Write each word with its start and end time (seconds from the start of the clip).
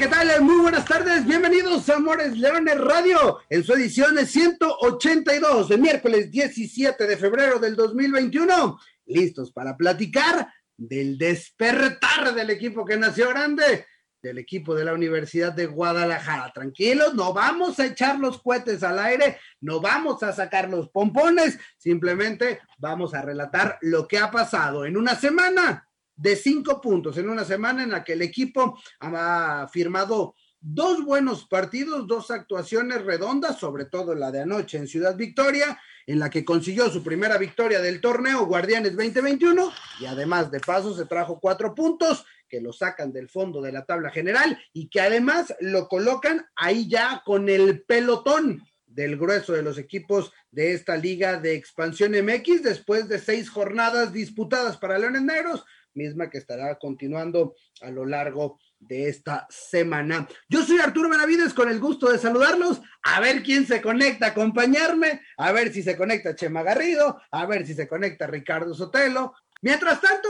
¿Qué 0.00 0.08
tal? 0.08 0.40
Muy 0.40 0.62
buenas 0.62 0.86
tardes. 0.86 1.26
Bienvenidos 1.26 1.86
a 1.90 1.96
Amores 1.96 2.34
Leones 2.34 2.78
Radio 2.78 3.40
en 3.50 3.62
su 3.62 3.74
edición 3.74 4.14
de 4.14 4.24
182 4.24 5.68
de 5.68 5.76
miércoles 5.76 6.30
17 6.30 7.06
de 7.06 7.18
febrero 7.18 7.58
del 7.58 7.76
2021. 7.76 8.78
Listos 9.04 9.52
para 9.52 9.76
platicar 9.76 10.50
del 10.74 11.18
despertar 11.18 12.34
del 12.34 12.48
equipo 12.48 12.82
que 12.86 12.96
nació 12.96 13.28
grande, 13.28 13.84
del 14.22 14.38
equipo 14.38 14.74
de 14.74 14.86
la 14.86 14.94
Universidad 14.94 15.52
de 15.52 15.66
Guadalajara. 15.66 16.50
Tranquilos, 16.54 17.12
no 17.12 17.34
vamos 17.34 17.78
a 17.78 17.84
echar 17.84 18.18
los 18.18 18.40
cohetes 18.40 18.82
al 18.82 18.98
aire, 19.00 19.36
no 19.60 19.82
vamos 19.82 20.22
a 20.22 20.32
sacar 20.32 20.70
los 20.70 20.88
pompones, 20.88 21.58
simplemente 21.76 22.60
vamos 22.78 23.12
a 23.12 23.20
relatar 23.20 23.76
lo 23.82 24.08
que 24.08 24.16
ha 24.16 24.30
pasado 24.30 24.86
en 24.86 24.96
una 24.96 25.14
semana 25.14 25.89
de 26.20 26.36
cinco 26.36 26.80
puntos 26.82 27.16
en 27.16 27.30
una 27.30 27.44
semana 27.44 27.82
en 27.82 27.90
la 27.90 28.04
que 28.04 28.12
el 28.12 28.20
equipo 28.20 28.78
ha 29.00 29.66
firmado 29.72 30.34
dos 30.60 31.02
buenos 31.02 31.46
partidos, 31.46 32.06
dos 32.06 32.30
actuaciones 32.30 33.02
redondas, 33.06 33.58
sobre 33.58 33.86
todo 33.86 34.14
la 34.14 34.30
de 34.30 34.42
anoche 34.42 34.76
en 34.76 34.86
Ciudad 34.86 35.16
Victoria, 35.16 35.80
en 36.06 36.18
la 36.18 36.28
que 36.28 36.44
consiguió 36.44 36.90
su 36.90 37.02
primera 37.02 37.38
victoria 37.38 37.80
del 37.80 38.02
torneo 38.02 38.44
Guardianes 38.44 38.94
2021 38.96 39.72
y 40.00 40.06
además 40.06 40.50
de 40.50 40.60
paso 40.60 40.94
se 40.94 41.06
trajo 41.06 41.40
cuatro 41.40 41.74
puntos 41.74 42.26
que 42.50 42.60
lo 42.60 42.74
sacan 42.74 43.12
del 43.12 43.30
fondo 43.30 43.62
de 43.62 43.72
la 43.72 43.86
tabla 43.86 44.10
general 44.10 44.58
y 44.74 44.90
que 44.90 45.00
además 45.00 45.54
lo 45.60 45.88
colocan 45.88 46.44
ahí 46.54 46.86
ya 46.86 47.22
con 47.24 47.48
el 47.48 47.82
pelotón 47.84 48.62
del 48.86 49.16
grueso 49.16 49.52
de 49.52 49.62
los 49.62 49.78
equipos 49.78 50.32
de 50.50 50.74
esta 50.74 50.96
liga 50.96 51.38
de 51.38 51.54
expansión 51.54 52.12
MX 52.12 52.62
después 52.62 53.08
de 53.08 53.20
seis 53.20 53.48
jornadas 53.48 54.12
disputadas 54.12 54.76
para 54.76 54.98
Leones 54.98 55.22
Negros, 55.22 55.64
misma 55.94 56.30
que 56.30 56.38
estará 56.38 56.78
continuando 56.78 57.54
a 57.82 57.90
lo 57.90 58.04
largo 58.04 58.58
de 58.78 59.08
esta 59.08 59.46
semana. 59.50 60.26
Yo 60.48 60.62
soy 60.62 60.78
Arturo 60.78 61.10
Benavides 61.10 61.52
con 61.52 61.68
el 61.68 61.78
gusto 61.78 62.10
de 62.10 62.18
saludarlos, 62.18 62.80
a 63.02 63.20
ver 63.20 63.42
quién 63.42 63.66
se 63.66 63.82
conecta 63.82 64.28
acompañarme, 64.28 65.20
a 65.36 65.52
ver 65.52 65.72
si 65.72 65.82
se 65.82 65.96
conecta 65.96 66.34
Chema 66.34 66.62
Garrido, 66.62 67.20
a 67.30 67.46
ver 67.46 67.66
si 67.66 67.74
se 67.74 67.86
conecta 67.86 68.26
Ricardo 68.26 68.74
Sotelo. 68.74 69.34
Mientras 69.62 70.00
tanto, 70.00 70.28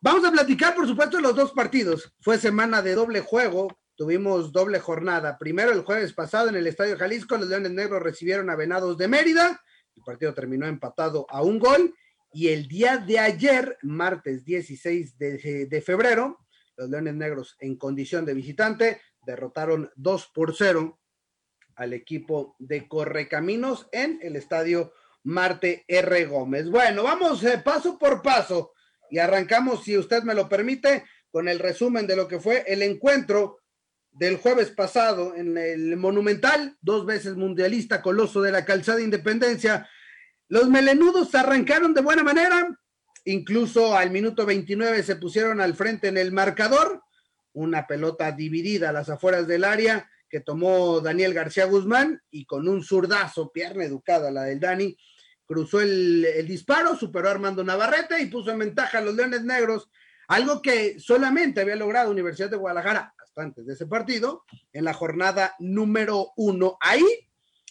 vamos 0.00 0.24
a 0.24 0.30
platicar, 0.30 0.74
por 0.74 0.86
supuesto, 0.86 1.20
los 1.20 1.34
dos 1.34 1.52
partidos. 1.52 2.14
Fue 2.20 2.38
semana 2.38 2.82
de 2.82 2.94
doble 2.94 3.20
juego, 3.20 3.80
tuvimos 3.96 4.52
doble 4.52 4.78
jornada. 4.78 5.36
Primero, 5.36 5.72
el 5.72 5.82
jueves 5.82 6.12
pasado 6.12 6.48
en 6.48 6.54
el 6.54 6.68
Estadio 6.68 6.96
Jalisco, 6.96 7.36
los 7.36 7.48
Leones 7.48 7.72
Negros 7.72 8.00
recibieron 8.00 8.48
a 8.48 8.56
Venados 8.56 8.96
de 8.96 9.08
Mérida. 9.08 9.60
El 9.96 10.04
partido 10.04 10.32
terminó 10.32 10.66
empatado 10.66 11.26
a 11.28 11.42
un 11.42 11.58
gol 11.58 11.92
y 12.32 12.48
el 12.48 12.68
día 12.68 12.98
de 12.98 13.18
ayer, 13.18 13.78
martes 13.82 14.44
16 14.44 15.18
de, 15.18 15.82
febrero, 15.84 16.38
los 16.76 16.90
Leones 16.90 17.14
Negros 17.14 17.56
en 17.60 17.76
condición 17.76 18.24
de 18.24 18.34
visitante 18.34 19.00
derrotaron 19.24 19.90
2 19.96 20.30
por 20.34 20.54
0 20.54 20.98
al 21.76 21.92
equipo 21.92 22.56
de 22.58 22.88
Correcaminos 22.88 23.88
en 23.92 24.18
el 24.22 24.36
estadio 24.36 24.92
Marte 25.24 25.84
R. 25.88 26.26
Gómez. 26.26 26.68
Bueno, 26.70 27.02
vamos 27.02 27.42
eh, 27.44 27.60
paso 27.64 27.98
por 27.98 28.22
paso 28.22 28.72
y 29.10 29.18
arrancamos, 29.18 29.84
si 29.84 29.96
usted 29.96 30.22
me 30.22 30.34
lo 30.34 30.48
permite, 30.48 31.04
con 31.30 31.48
el 31.48 31.58
resumen 31.58 32.06
de 32.06 32.16
lo 32.16 32.28
que 32.28 32.40
fue 32.40 32.64
el 32.66 32.82
encuentro 32.82 33.58
del 34.10 34.36
jueves 34.36 34.70
pasado 34.70 35.34
en 35.34 35.56
el 35.56 35.96
Monumental, 35.96 36.76
dos 36.80 37.06
veces 37.06 37.36
mundialista 37.36 38.02
Coloso 38.02 38.42
de 38.42 38.52
la 38.52 38.64
Calzada 38.64 39.00
Independencia 39.00 39.88
los 40.48 40.68
melenudos 40.68 41.34
arrancaron 41.34 41.94
de 41.94 42.00
buena 42.00 42.22
manera, 42.22 42.78
incluso 43.24 43.96
al 43.96 44.10
minuto 44.10 44.46
29 44.46 45.02
se 45.02 45.16
pusieron 45.16 45.60
al 45.60 45.74
frente 45.74 46.08
en 46.08 46.16
el 46.16 46.32
marcador, 46.32 47.02
una 47.52 47.86
pelota 47.86 48.32
dividida 48.32 48.88
a 48.88 48.92
las 48.92 49.10
afueras 49.10 49.46
del 49.46 49.64
área 49.64 50.10
que 50.30 50.40
tomó 50.40 51.00
Daniel 51.00 51.34
García 51.34 51.66
Guzmán 51.66 52.22
y 52.30 52.44
con 52.44 52.68
un 52.68 52.82
zurdazo, 52.82 53.50
pierna 53.50 53.84
educada 53.84 54.30
la 54.30 54.44
del 54.44 54.60
Dani, 54.60 54.96
cruzó 55.46 55.80
el, 55.80 56.46
disparo, 56.46 56.96
superó 56.96 57.30
Armando 57.30 57.64
Navarrete 57.64 58.20
y 58.20 58.26
puso 58.26 58.50
en 58.50 58.58
ventaja 58.58 58.98
a 58.98 59.00
los 59.00 59.14
Leones 59.14 59.44
Negros, 59.44 59.90
algo 60.28 60.60
que 60.60 61.00
solamente 61.00 61.62
había 61.62 61.76
logrado 61.76 62.10
Universidad 62.10 62.50
de 62.50 62.58
Guadalajara 62.58 63.14
hasta 63.22 63.42
antes 63.42 63.66
de 63.66 63.72
ese 63.72 63.86
partido, 63.86 64.44
en 64.72 64.84
la 64.84 64.92
jornada 64.92 65.54
número 65.58 66.32
uno. 66.36 66.76
Ahí 66.80 67.04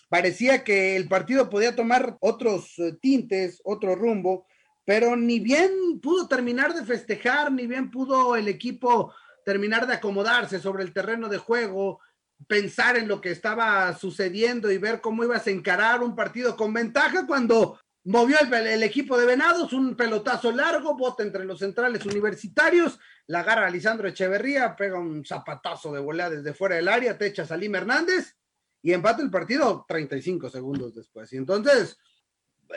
parecía 0.10 0.64
que 0.64 0.96
el 0.96 1.08
partido 1.08 1.50
podía 1.50 1.76
tomar 1.76 2.18
otros 2.20 2.78
eh, 2.80 2.98
tintes, 3.02 3.62
otro 3.64 3.96
rumbo, 3.96 4.48
pero 4.86 5.16
ni 5.16 5.40
bien 5.40 6.00
pudo 6.02 6.28
terminar 6.28 6.74
de 6.74 6.86
festejar, 6.86 7.52
ni 7.52 7.68
bien 7.68 7.92
pudo 7.92 8.36
el 8.36 8.48
equipo 8.48 9.14
terminar 9.44 9.88
de 9.88 9.94
acomodarse 9.94 10.60
sobre 10.60 10.84
el 10.84 10.94
terreno 10.94 11.30
de 11.30 11.38
juego, 11.38 12.00
pensar 12.48 12.98
en 12.98 13.08
lo 13.08 13.20
que 13.20 13.32
estaba 13.32 13.94
sucediendo 13.98 14.72
y 14.72 14.78
ver 14.78 15.02
cómo 15.02 15.24
ibas 15.24 15.48
a 15.48 15.52
encarar 15.52 16.02
un 16.04 16.16
partido 16.16 16.56
con 16.56 16.74
ventaja 16.74 17.26
cuando 17.26 17.80
movió 18.04 18.38
el, 18.40 18.84
equipo 18.84 19.18
de 19.18 19.26
Venados, 19.26 19.74
un 19.74 19.96
pelotazo 19.96 20.52
largo, 20.52 20.96
bota 20.96 21.24
entre 21.24 21.44
los 21.44 21.60
centrales 21.60 22.06
universitarios, 22.06 23.00
la 23.26 23.40
agarra 23.40 23.70
Lisandro 23.70 24.08
Echeverría, 24.08 24.76
pega 24.78 24.98
un 24.98 25.26
zapatazo 25.26 25.92
de 25.92 26.00
volea 26.00 26.30
desde 26.30 26.54
fuera 26.54 26.78
del 26.78 26.88
área, 26.88 27.18
te 27.18 27.26
echa 27.26 27.46
Salim 27.46 27.76
Hernández 27.76 28.38
y 28.88 28.94
empata 28.94 29.22
el 29.22 29.30
partido 29.30 29.84
35 29.86 30.50
segundos 30.50 30.96
después. 30.96 31.34
Y 31.34 31.36
entonces, 31.36 31.98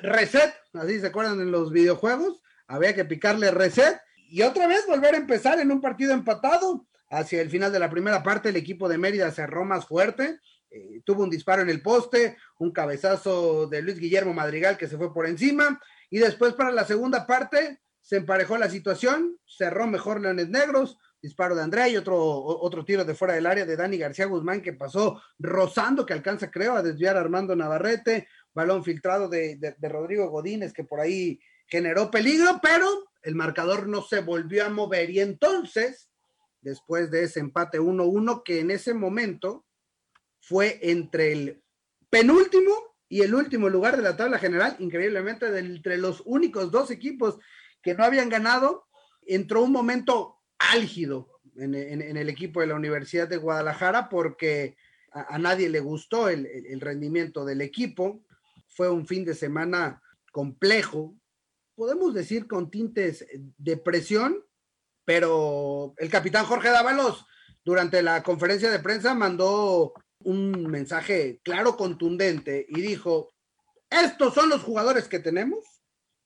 reset, 0.03 0.53
así 0.73 0.99
se 0.99 1.07
acuerdan 1.07 1.41
en 1.41 1.53
los 1.53 1.71
videojuegos, 1.71 2.43
había 2.67 2.97
que 2.97 3.05
picarle 3.05 3.53
reset 3.53 4.01
y 4.29 4.43
otra 4.43 4.67
vez 4.67 4.85
volver 4.89 5.15
a 5.15 5.19
empezar 5.19 5.61
en 5.61 5.71
un 5.71 5.81
partido 5.81 6.13
empatado. 6.13 6.89
Hacia 7.11 7.41
el 7.41 7.49
final 7.49 7.71
de 7.71 7.79
la 7.79 7.91
primera 7.91 8.25
parte, 8.25 8.49
el 8.49 8.57
equipo 8.57 8.89
de 8.89 8.99
Mérida 8.99 9.31
cerró 9.31 9.65
más 9.65 9.87
fuerte, 9.87 10.41
eh, 10.69 11.01
tuvo 11.05 11.23
un 11.23 11.31
disparo 11.31 11.63
en 11.63 11.71
el 11.71 11.81
poste, 11.81 12.37
un 12.59 12.73
cabezazo 12.73 13.69
de 13.69 13.81
Luis 13.81 14.01
Guillermo 14.01 14.35
Madrigal 14.35 14.77
que 14.77 14.89
se 14.89 14.97
fue 14.97 15.15
por 15.15 15.29
encima, 15.29 15.81
y 16.11 16.19
después 16.19 16.55
para 16.55 16.73
la 16.73 16.85
segunda 16.85 17.25
parte 17.25 17.79
se 18.01 18.17
emparejó 18.17 18.59
la 18.59 18.69
situación, 18.69 19.39
cerró 19.47 19.87
mejor 19.87 20.21
Leones 20.21 20.49
Negros, 20.49 20.99
disparo 21.23 21.55
de 21.55 21.63
Andrea 21.63 21.89
y 21.89 21.97
otro, 21.97 22.17
otro 22.19 22.85
tiro 22.85 23.05
de 23.05 23.15
fuera 23.15 23.35
del 23.35 23.47
área 23.47 23.67
de 23.67 23.77
Dani 23.77 23.99
García 23.99 24.27
Guzmán 24.27 24.63
que 24.63 24.73
pasó 24.73 25.21
rozando, 25.39 26.07
que 26.07 26.13
alcanza, 26.13 26.51
creo, 26.51 26.75
a 26.75 26.83
desviar 26.83 27.17
a 27.17 27.21
Armando 27.21 27.55
Navarrete, 27.55 28.29
balón 28.55 28.83
filtrado 28.83 29.29
de, 29.29 29.57
de, 29.57 29.89
Rodrigo 29.89 30.29
Godínez 30.31 30.73
que 30.73 30.85
por 30.85 31.01
ahí 31.01 31.41
generó 31.67 32.11
peligro, 32.11 32.59
pero 32.63 32.87
el 33.23 33.35
marcador 33.35 33.87
no 33.87 34.03
se 34.03 34.21
volvió 34.21 34.65
a 34.65 34.71
mover. 34.71 35.11
Y 35.11 35.21
entonces, 35.21 36.11
después 36.63 37.11
de 37.11 37.25
ese 37.25 37.41
empate 37.41 37.79
1-1, 37.79 38.43
que 38.43 38.61
en 38.61 38.71
ese 38.71 38.95
momento 38.95 39.67
fue 40.41 40.79
entre 40.83 41.33
el 41.33 41.63
penúltimo 42.09 42.97
y 43.09 43.23
el 43.23 43.35
último 43.35 43.69
lugar 43.69 43.97
de 43.97 44.03
la 44.03 44.17
tabla 44.17 44.39
general, 44.39 44.77
increíblemente, 44.79 45.47
entre 45.59 45.99
los 45.99 46.23
únicos 46.25 46.71
dos 46.71 46.91
equipos 46.91 47.39
que 47.83 47.95
no 47.95 48.05
habían 48.05 48.29
ganado, 48.29 48.87
entró 49.27 49.63
un 49.63 49.73
momento 49.73 50.40
álgido 50.61 51.41
en, 51.57 51.75
el 51.75 52.29
equipo 52.29 52.61
de 52.61 52.69
la 52.69 52.75
Universidad 52.75 53.29
de 53.29 53.37
Guadalajara 53.37 54.09
porque 54.09 54.77
a, 55.13 55.35
a 55.35 55.39
nadie 55.39 55.69
le 55.69 55.81
gustó 55.81 56.29
el, 56.29 56.47
el, 56.47 56.81
rendimiento 56.81 57.45
del 57.45 57.61
equipo. 57.61 58.25
Fue 58.69 58.89
un 58.89 59.07
fin 59.07 59.25
de 59.25 59.35
semana 59.35 60.01
complejo, 60.33 61.17
podemos 61.75 62.15
decir 62.15 62.47
con 62.47 62.71
tintes 62.71 63.27
de 63.59 63.77
presión, 63.77 64.45
pero 65.05 65.95
el 65.99 66.09
capitán 66.09 66.45
Jorge 66.45 66.69
Dávalos 66.69 67.27
durante 67.65 68.03
la 68.03 68.23
conferencia 68.23 68.71
de 68.71 68.79
prensa 68.79 69.15
mandó 69.15 69.93
un 70.21 70.67
mensaje 70.67 71.41
claro, 71.43 71.77
contundente 71.77 72.67
y 72.69 72.81
dijo, 72.81 73.33
estos 73.89 74.35
son 74.35 74.49
los 74.49 74.63
jugadores 74.63 75.09
que 75.09 75.19
tenemos 75.19 75.65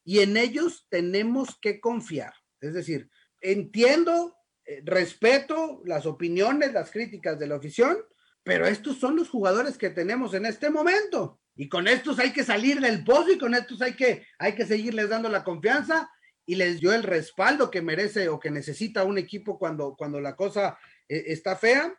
y 0.04 0.20
en 0.20 0.36
ellos 0.36 0.86
tenemos 0.90 1.56
que 1.60 1.80
confiar. 1.80 2.34
Es 2.60 2.74
decir, 2.74 3.08
entiendo, 3.44 4.36
eh, 4.64 4.82
respeto 4.84 5.82
las 5.84 6.06
opiniones, 6.06 6.72
las 6.72 6.90
críticas 6.90 7.38
de 7.38 7.46
la 7.46 7.56
afición, 7.56 7.98
pero 8.42 8.66
estos 8.66 8.98
son 8.98 9.16
los 9.16 9.28
jugadores 9.28 9.78
que 9.78 9.90
tenemos 9.90 10.34
en 10.34 10.46
este 10.46 10.70
momento. 10.70 11.40
Y 11.54 11.68
con 11.68 11.86
estos 11.86 12.18
hay 12.18 12.32
que 12.32 12.42
salir 12.42 12.80
del 12.80 13.04
pozo 13.04 13.32
y 13.32 13.38
con 13.38 13.54
estos 13.54 13.80
hay 13.82 13.94
que, 13.94 14.26
hay 14.38 14.54
que 14.54 14.66
seguirles 14.66 15.08
dando 15.08 15.28
la 15.28 15.44
confianza 15.44 16.10
y 16.46 16.56
les 16.56 16.80
dio 16.80 16.92
el 16.92 17.02
respaldo 17.02 17.70
que 17.70 17.82
merece 17.82 18.28
o 18.28 18.40
que 18.40 18.50
necesita 18.50 19.04
un 19.04 19.18
equipo 19.18 19.58
cuando, 19.58 19.94
cuando 19.96 20.20
la 20.20 20.34
cosa 20.34 20.78
eh, 21.08 21.24
está 21.28 21.56
fea. 21.56 21.94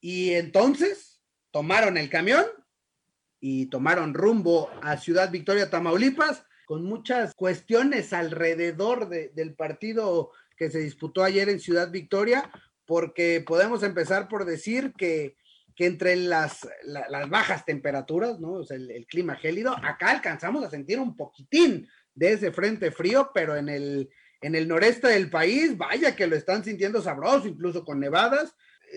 Y 0.00 0.30
entonces 0.30 1.20
tomaron 1.50 1.96
el 1.96 2.08
camión 2.08 2.44
y 3.40 3.66
tomaron 3.66 4.14
rumbo 4.14 4.70
a 4.82 4.96
Ciudad 4.96 5.30
Victoria, 5.30 5.70
Tamaulipas, 5.70 6.44
con 6.66 6.84
muchas 6.84 7.34
cuestiones 7.34 8.12
alrededor 8.12 9.08
del 9.08 9.54
partido 9.54 10.32
que 10.56 10.70
se 10.70 10.80
disputó 10.80 11.22
ayer 11.22 11.48
en 11.48 11.60
Ciudad 11.60 11.90
Victoria, 11.90 12.50
porque 12.84 13.42
podemos 13.46 13.82
empezar 13.82 14.28
por 14.28 14.44
decir 14.44 14.92
que, 14.96 15.36
entre 15.76 16.16
las, 16.16 16.68
las, 16.84 17.28
bajas 17.28 17.64
temperaturas, 17.64 18.38
¿no? 18.38 18.62
El, 18.68 19.06
clima 19.06 19.34
gélido, 19.34 19.74
acá 19.82 20.10
alcanzamos 20.10 20.64
a 20.64 20.70
sentir 20.70 21.00
un 21.00 21.16
poquitín 21.16 21.88
de 22.14 22.32
ese 22.32 22.52
frente 22.52 22.92
frío, 22.92 23.30
pero 23.34 23.56
en 23.56 23.68
el, 23.68 24.08
en 24.40 24.54
el 24.54 24.68
noreste 24.68 25.08
del 25.08 25.30
país, 25.30 25.76
vaya 25.76 26.14
que 26.14 26.28
lo 26.28 26.36
están 26.36 26.62
sintiendo 26.62 27.02
sabroso, 27.02 27.48
incluso 27.48 27.84
con 27.84 27.98
nevadas. 27.98 28.54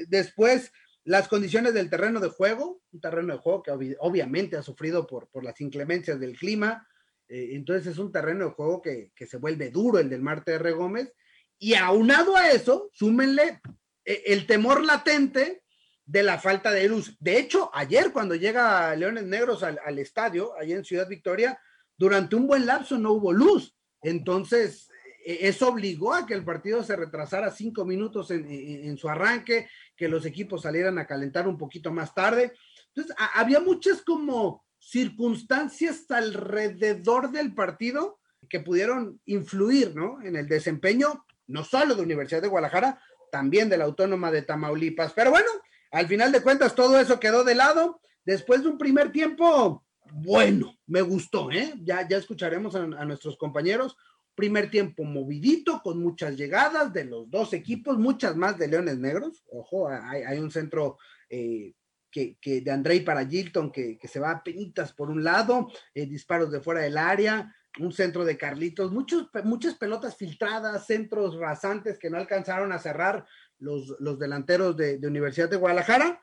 Después, 0.07 0.71
las 1.03 1.27
condiciones 1.27 1.73
del 1.73 1.89
terreno 1.89 2.19
de 2.19 2.29
juego, 2.29 2.81
un 2.91 3.01
terreno 3.01 3.33
de 3.33 3.39
juego 3.39 3.63
que 3.63 3.95
obviamente 3.99 4.57
ha 4.57 4.61
sufrido 4.61 5.07
por, 5.07 5.29
por 5.29 5.43
las 5.43 5.59
inclemencias 5.61 6.19
del 6.19 6.37
clima, 6.37 6.87
eh, 7.29 7.49
entonces 7.51 7.87
es 7.87 7.97
un 7.97 8.11
terreno 8.11 8.45
de 8.45 8.51
juego 8.51 8.81
que, 8.81 9.11
se 9.25 9.37
vuelve 9.37 9.69
duro 9.69 9.99
el 9.99 10.09
del 10.09 10.21
Marte 10.21 10.53
R. 10.53 10.71
Gómez, 10.71 11.13
y 11.59 11.73
aunado 11.73 12.35
a 12.35 12.51
eso, 12.51 12.89
súmenle 12.93 13.61
eh, 14.05 14.23
el 14.27 14.45
temor 14.45 14.83
latente 14.83 15.63
de 16.05 16.23
la 16.23 16.39
falta 16.39 16.71
de 16.71 16.87
luz. 16.87 17.15
De 17.19 17.37
hecho, 17.37 17.69
ayer 17.73 18.11
cuando 18.11 18.35
llega 18.35 18.95
Leones 18.95 19.25
Negros 19.25 19.63
al, 19.63 19.79
al 19.85 19.99
estadio, 19.99 20.57
allá 20.57 20.75
en 20.75 20.85
Ciudad 20.85 21.07
Victoria, 21.07 21.59
durante 21.97 22.35
un 22.35 22.47
buen 22.47 22.65
lapso 22.65 22.97
no 22.97 23.11
hubo 23.13 23.33
luz. 23.33 23.75
Entonces, 24.01 24.89
e, 25.27 25.47
eso 25.49 25.67
obligó 25.67 26.13
a 26.13 26.25
que 26.25 26.33
el 26.33 26.45
partido 26.45 26.81
se 26.83 26.95
retrasara 26.95 27.51
cinco 27.51 27.83
minutos 27.83 28.31
en, 28.31 28.97
su 28.97 29.09
arranque, 29.09 29.67
que 29.95 30.07
los 30.07 30.25
equipos 30.25 30.61
salieran 30.61 30.97
a 30.97 31.05
calentar 31.05 31.47
un 31.47 31.57
poquito 31.57 31.91
más 31.91 32.13
tarde. 32.13 32.53
Entonces, 32.87 33.13
había 33.33 33.59
muchas 33.59 34.01
como 34.01 34.63
circunstancias 34.79 36.09
alrededor 36.09 37.31
del 37.31 37.53
partido 37.53 38.19
que 38.47 38.61
pudieron 38.61 39.19
influir, 39.25 39.93
¿no? 39.95 40.21
En 40.21 40.37
el 40.37 40.47
desempeño, 40.47 41.25
no 41.47 41.63
solo 41.63 41.95
de 41.95 42.03
Universidad 42.03 42.41
de 42.41 42.47
Guadalajara, 42.47 43.01
también 43.31 43.69
de 43.69 43.77
la 43.77 43.85
Autónoma 43.85 44.31
de 44.31 44.43
Tamaulipas. 44.43 45.13
Pero 45.13 45.31
bueno, 45.31 45.49
al 45.91 46.07
final 46.07 46.31
de 46.31 46.41
cuentas, 46.41 46.75
todo 46.75 46.99
eso 46.99 47.19
quedó 47.19 47.43
de 47.43 47.55
lado. 47.55 48.01
Después 48.25 48.63
de 48.63 48.69
un 48.69 48.77
primer 48.77 49.11
tiempo, 49.11 49.85
bueno, 50.11 50.77
me 50.85 51.01
gustó, 51.01 51.51
¿eh? 51.51 51.73
Ya, 51.83 52.07
ya 52.07 52.17
escucharemos 52.17 52.75
a 52.75 53.05
nuestros 53.05 53.37
compañeros 53.37 53.97
Primer 54.37 54.69
tiempo 54.69 55.03
movidito, 55.03 55.81
con 55.81 55.99
muchas 55.99 56.37
llegadas 56.37 56.93
de 56.93 57.05
los 57.05 57.27
dos 57.27 57.53
equipos, 57.53 57.97
muchas 57.97 58.35
más 58.35 58.55
de 58.59 58.67
Leones 58.67 58.99
Negros. 58.99 59.43
Ojo, 59.49 59.89
hay, 59.89 60.37
un 60.37 60.51
centro 60.51 60.99
eh, 61.27 61.73
que, 62.11 62.37
de 62.43 62.69
Andrei 62.69 62.99
para 62.99 63.25
Gilton 63.25 63.71
que, 63.71 63.97
se 64.03 64.19
va 64.19 64.29
a 64.29 64.43
penitas 64.43 64.93
por 64.93 65.09
un 65.09 65.23
lado, 65.23 65.71
eh, 65.95 66.05
disparos 66.05 66.51
de 66.51 66.61
fuera 66.61 66.81
del 66.81 66.99
área, 66.99 67.51
un 67.79 67.91
centro 67.91 68.25
de 68.25 68.37
Carlitos, 68.37 68.91
muchos, 68.91 69.29
muchas 69.43 69.75
pelotas 69.75 70.15
filtradas, 70.15 70.85
centros 70.85 71.37
rasantes 71.37 71.99
que 71.99 72.09
no 72.09 72.17
alcanzaron 72.17 72.71
a 72.71 72.79
cerrar 72.79 73.25
los, 73.59 73.95
los 73.99 74.17
delanteros 74.17 74.75
de, 74.75 74.97
de 74.97 75.07
Universidad 75.07 75.49
de 75.49 75.57
Guadalajara. 75.57 76.21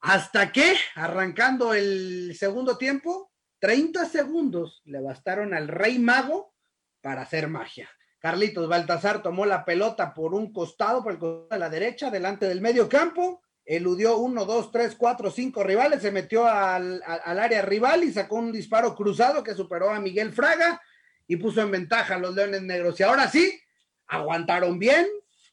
Hasta 0.00 0.52
que, 0.52 0.74
arrancando 0.94 1.74
el 1.74 2.34
segundo 2.36 2.76
tiempo, 2.76 3.32
30 3.60 4.06
segundos 4.06 4.82
le 4.84 5.00
bastaron 5.00 5.54
al 5.54 5.68
Rey 5.68 5.98
Mago 5.98 6.54
para 7.00 7.22
hacer 7.22 7.48
magia. 7.48 7.88
Carlitos 8.18 8.68
Baltasar 8.68 9.22
tomó 9.22 9.46
la 9.46 9.64
pelota 9.64 10.14
por 10.14 10.34
un 10.34 10.52
costado, 10.52 11.02
por 11.02 11.12
el 11.12 11.18
costado 11.18 11.48
de 11.50 11.58
la 11.58 11.68
derecha, 11.68 12.10
delante 12.10 12.46
del 12.46 12.60
medio 12.60 12.88
campo, 12.88 13.41
eludió 13.64 14.16
uno, 14.16 14.44
dos, 14.44 14.70
tres, 14.72 14.94
cuatro, 14.96 15.30
cinco 15.30 15.62
rivales, 15.62 16.02
se 16.02 16.10
metió 16.10 16.46
al, 16.46 17.02
área 17.04 17.62
rival 17.62 18.04
y 18.04 18.12
sacó 18.12 18.36
un 18.36 18.52
disparo 18.52 18.94
cruzado 18.94 19.42
que 19.42 19.54
superó 19.54 19.90
a 19.90 20.00
Miguel 20.00 20.32
Fraga 20.32 20.80
y 21.26 21.36
puso 21.36 21.62
en 21.62 21.70
ventaja 21.70 22.16
a 22.16 22.18
los 22.18 22.34
Leones 22.34 22.62
Negros. 22.62 22.98
Y 22.98 23.02
ahora 23.02 23.28
sí, 23.28 23.60
aguantaron 24.08 24.78
bien, 24.78 25.06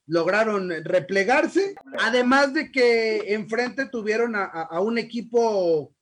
lograron 0.07 0.71
replegarse, 0.83 1.75
además 1.99 2.53
de 2.53 2.71
que 2.71 3.33
enfrente 3.33 3.85
tuvieron 3.85 4.35
a, 4.35 4.67
un 4.81 4.97
equipo 4.97 5.93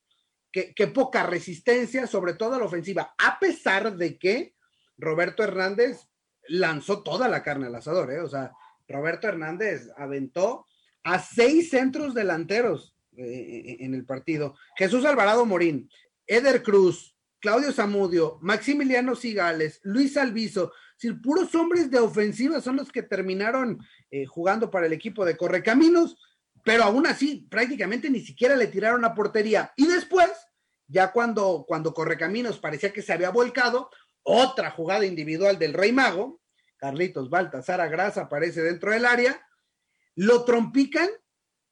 que, 0.50 0.72
que, 0.74 0.86
poca 0.86 1.24
resistencia, 1.24 2.06
sobre 2.06 2.34
todo 2.34 2.54
a 2.54 2.58
la 2.58 2.64
ofensiva, 2.64 3.14
a 3.18 3.38
pesar 3.38 3.96
de 3.96 4.18
que 4.18 4.54
Roberto 4.96 5.44
Hernández 5.44 6.08
lanzó 6.48 7.02
toda 7.02 7.28
la 7.28 7.42
carne 7.42 7.66
al 7.66 7.74
asador, 7.74 8.10
¿eh? 8.10 8.20
O 8.20 8.28
sea, 8.28 8.52
Roberto 8.88 9.28
Hernández 9.28 9.90
aventó 9.96 10.64
a 11.08 11.18
seis 11.20 11.70
centros 11.70 12.12
delanteros 12.12 12.94
eh, 13.16 13.24
eh, 13.24 13.76
en 13.80 13.94
el 13.94 14.04
partido. 14.04 14.56
Jesús 14.76 15.06
Alvarado 15.06 15.46
Morín, 15.46 15.88
Eder 16.26 16.62
Cruz, 16.62 17.16
Claudio 17.40 17.72
Zamudio, 17.72 18.38
Maximiliano 18.42 19.16
Sigales, 19.16 19.80
Luis 19.84 20.18
Alviso, 20.18 20.70
si 20.98 21.10
puros 21.14 21.54
hombres 21.54 21.90
de 21.90 21.98
ofensiva 21.98 22.60
son 22.60 22.76
los 22.76 22.92
que 22.92 23.02
terminaron 23.02 23.78
eh, 24.10 24.26
jugando 24.26 24.70
para 24.70 24.84
el 24.84 24.92
equipo 24.92 25.24
de 25.24 25.38
Correcaminos, 25.38 26.18
pero 26.62 26.84
aún 26.84 27.06
así 27.06 27.46
prácticamente 27.50 28.10
ni 28.10 28.20
siquiera 28.20 28.54
le 28.54 28.66
tiraron 28.66 29.02
a 29.06 29.14
portería. 29.14 29.72
Y 29.76 29.86
después, 29.86 30.30
ya 30.88 31.12
cuando, 31.12 31.64
cuando 31.66 31.94
Correcaminos 31.94 32.58
parecía 32.58 32.92
que 32.92 33.00
se 33.00 33.14
había 33.14 33.30
volcado, 33.30 33.88
otra 34.22 34.72
jugada 34.72 35.06
individual 35.06 35.58
del 35.58 35.72
Rey 35.72 35.90
Mago, 35.90 36.42
Carlitos 36.76 37.30
Baltasar 37.30 37.88
Grasa 37.88 38.22
aparece 38.22 38.60
dentro 38.62 38.90
del 38.90 39.06
área, 39.06 39.42
lo 40.18 40.44
trompican 40.44 41.08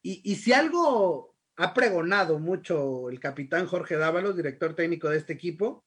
y, 0.02 0.36
si 0.36 0.52
algo 0.52 1.36
ha 1.56 1.74
pregonado 1.74 2.38
mucho 2.38 3.10
el 3.10 3.18
capitán 3.18 3.66
Jorge 3.66 3.96
Dávalos, 3.96 4.36
director 4.36 4.76
técnico 4.76 5.08
de 5.08 5.18
este 5.18 5.32
equipo, 5.32 5.84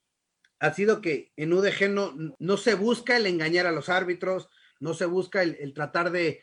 ha 0.59 0.73
sido 0.73 0.99
que 0.99 1.31
en 1.37 1.53
UDG 1.53 1.89
no, 1.89 2.13
no 2.37 2.57
se 2.57 2.73
busca 2.73 3.15
el 3.15 3.27
engañar 3.27 3.65
a 3.65 3.71
los 3.71 3.87
árbitros, 3.87 4.49
no 4.81 4.93
se 4.93 5.05
busca 5.05 5.41
el, 5.41 5.73
tratar 5.73 6.11
de, 6.11 6.41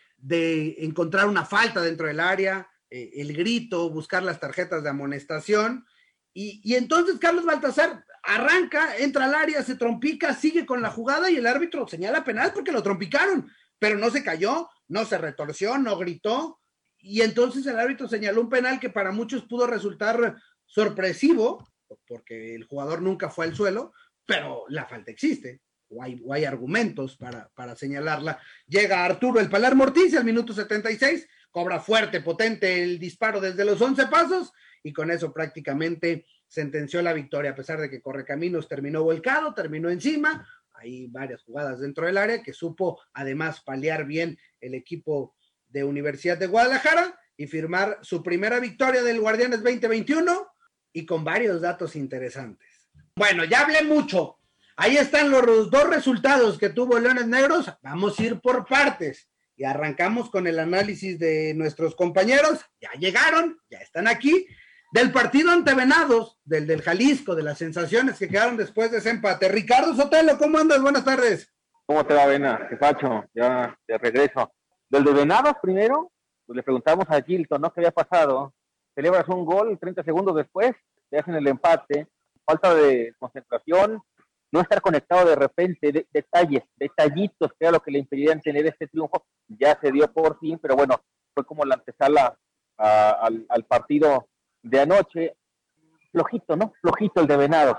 encontrar 0.79 1.27
una 1.27 1.45
falta 1.45 1.83
dentro 1.83 2.07
del 2.07 2.21
área, 2.21 2.67
eh, 2.89 3.11
el 3.17 3.37
grito, 3.37 3.91
buscar 3.91 4.23
las 4.23 4.41
tarjetas 4.41 4.83
de 4.83 4.89
amonestación. 4.89 5.85
Y, 6.33 6.63
y, 6.65 6.77
entonces 6.77 7.19
Carlos 7.19 7.45
Baltasar 7.45 8.07
arranca, 8.23 8.97
entra 8.97 9.27
al 9.27 9.35
área, 9.35 9.63
se 9.63 9.77
trompica, 9.77 10.33
sigue 10.35 10.65
con 10.65 10.81
la 10.81 10.89
jugada 10.89 11.31
y 11.31 11.37
el 11.37 11.47
árbitro 11.47 11.87
señala 11.87 12.25
penal 12.25 12.53
porque 12.55 12.73
lo 12.73 12.83
trompicaron, 12.83 13.51
pero 13.79 13.99
no 13.99 14.09
se 14.09 14.25
cayó, 14.25 14.71
no 14.89 15.05
se 15.05 15.19
retorció, 15.19 15.79
no 15.79 15.97
gritó. 15.97 16.61
Y 16.99 17.23
entonces 17.23 17.67
el 17.67 17.79
árbitro 17.79 18.09
señaló 18.09 18.41
un 18.41 18.49
penal 18.49 18.81
que 18.81 18.91
para 18.91 19.13
muchos 19.13 19.45
pudo 19.45 19.67
resultar 19.67 20.37
sorpresivo, 20.65 21.67
porque 22.07 22.55
el 22.55 22.65
jugador 22.65 23.03
nunca 23.03 23.31
fue 23.31 23.47
al 23.47 23.55
suelo, 23.55 23.93
pero 24.25 24.65
la 24.69 24.87
falta 24.87 25.13
existe, 25.13 25.61
o 25.89 26.03
hay, 26.03 26.21
hay 26.33 26.45
argumentos 26.45 27.17
para, 27.17 27.49
para, 27.55 27.77
señalarla. 27.77 28.41
Llega 28.67 29.05
Arturo 29.05 29.39
el 29.39 29.49
Palar 29.49 29.77
Mortiz 29.77 30.17
al 30.17 30.25
minuto 30.25 30.53
76, 30.53 31.29
cobra 31.51 31.79
fuerte, 31.81 32.21
potente 32.21 32.83
el 32.83 32.99
disparo 32.99 33.41
desde 33.41 33.65
los 33.65 33.81
11 33.81 34.09
pasos, 34.09 34.53
y 34.83 34.93
con 34.93 35.11
eso 35.11 35.33
prácticamente 35.33 36.27
sentenció 36.47 37.03
la 37.03 37.13
victoria, 37.13 37.53
a 37.53 37.57
pesar 37.57 37.81
de 37.81 37.91
que 37.91 38.01
Correcaminos 38.01 38.69
terminó 38.69 39.03
volcado, 39.03 39.55
terminó 39.55 39.91
encima. 39.91 40.47
Hay 40.79 41.07
varias 41.07 41.43
jugadas 41.43 41.81
dentro 41.81 42.07
del 42.07 42.19
área 42.19 42.43
que 42.43 42.53
supo 42.53 43.01
además 43.13 43.61
paliar 43.61 44.05
bien 44.05 44.39
el 44.61 44.75
equipo 44.75 45.35
de 45.69 45.85
Universidad 45.85 46.39
de 46.39 46.47
Guadalajara 46.47 47.19
y 47.37 47.47
firmar 47.47 47.99
su 48.03 48.23
primera 48.23 48.61
victoria 48.61 49.03
del 49.03 49.21
Guardianes 49.21 49.63
2021 49.63 50.49
y 50.93 51.05
con 51.07 51.25
varios 51.25 51.61
datos 51.61 51.97
interesantes. 51.97 52.89
Bueno, 53.15 53.45
ya 53.45 53.61
hablé 53.61 53.83
mucho. 53.83 54.39
Ahí 54.77 54.97
están 54.97 55.31
los 55.31 55.71
dos 55.71 55.89
resultados 55.89 56.59
que 56.59 56.71
tuvo 56.71 56.99
Leones 56.99 57.27
Negros. 57.27 57.73
Vamos 57.83 58.19
a 58.19 58.23
ir 58.23 58.41
por 58.41 58.67
partes 58.67 59.29
y 59.57 59.65
arrancamos 59.65 60.31
con 60.31 60.47
el 60.47 60.59
análisis 60.59 61.19
de 61.19 61.55
nuestros 61.55 61.97
compañeros. 61.97 62.61
Ya 62.81 62.91
llegaron, 62.99 63.59
ya 63.71 63.79
están 63.79 64.07
aquí 64.07 64.47
del 64.93 65.13
partido 65.13 65.51
ante 65.51 65.75
Venados, 65.75 66.39
del 66.45 66.67
del 66.67 66.83
Jalisco, 66.83 67.35
de 67.35 67.43
las 67.43 67.59
sensaciones 67.59 68.19
que 68.19 68.29
quedaron 68.29 68.57
después 68.57 68.91
de 68.91 68.99
ese 68.99 69.11
empate. 69.11 69.49
Ricardo 69.49 69.95
Sotelo, 69.95 70.39
¿cómo 70.39 70.59
andas? 70.59 70.81
Buenas 70.81 71.05
tardes. 71.05 71.53
¿Cómo 71.85 72.05
te 72.05 72.15
va, 72.15 72.27
Vena? 72.27 72.67
¿Qué 72.69 72.77
pacho? 72.77 73.25
Ya 73.35 73.77
de 73.87 73.99
regreso. 73.99 74.53
Del 74.89 75.05
de 75.05 75.13
Venados 75.13 75.55
primero, 75.61 76.13
pues 76.47 76.57
le 76.57 76.63
preguntamos 76.63 77.05
a 77.09 77.21
Gilton, 77.21 77.61
¿no? 77.61 77.73
¿Qué 77.73 77.81
había 77.81 77.91
pasado? 77.91 78.55
Celebras 78.95 79.29
un 79.29 79.45
gol 79.45 79.79
30 79.79 80.03
segundos 80.05 80.37
después, 80.37 80.73
te 81.11 81.19
hacen 81.19 81.35
el 81.35 81.47
empate, 81.47 82.07
falta 82.45 82.75
de 82.75 83.13
concentración, 83.19 84.01
no 84.53 84.61
estar 84.61 84.81
conectado 84.81 85.29
de 85.29 85.37
repente, 85.37 86.07
detalles, 86.13 86.63
detallitos, 86.77 87.51
que 87.51 87.67
era 87.67 87.73
lo 87.73 87.81
que 87.81 87.91
le 87.91 87.99
impedían 87.99 88.41
tener 88.41 88.67
este 88.67 88.87
triunfo, 88.87 89.27
ya 89.49 89.79
se 89.81 89.91
dio 89.93 90.11
por 90.13 90.39
fin, 90.39 90.59
pero 90.63 90.77
bueno, 90.77 91.01
fue 91.35 91.45
como 91.45 91.65
la 91.65 91.75
antesala 91.75 92.39
al 92.79 93.65
partido 93.69 94.29
de 94.69 94.81
anoche, 94.81 95.37
flojito, 96.11 96.57
¿no? 96.57 96.73
Flojito 96.81 97.21
el 97.21 97.27
de 97.27 97.37
Venados. 97.37 97.79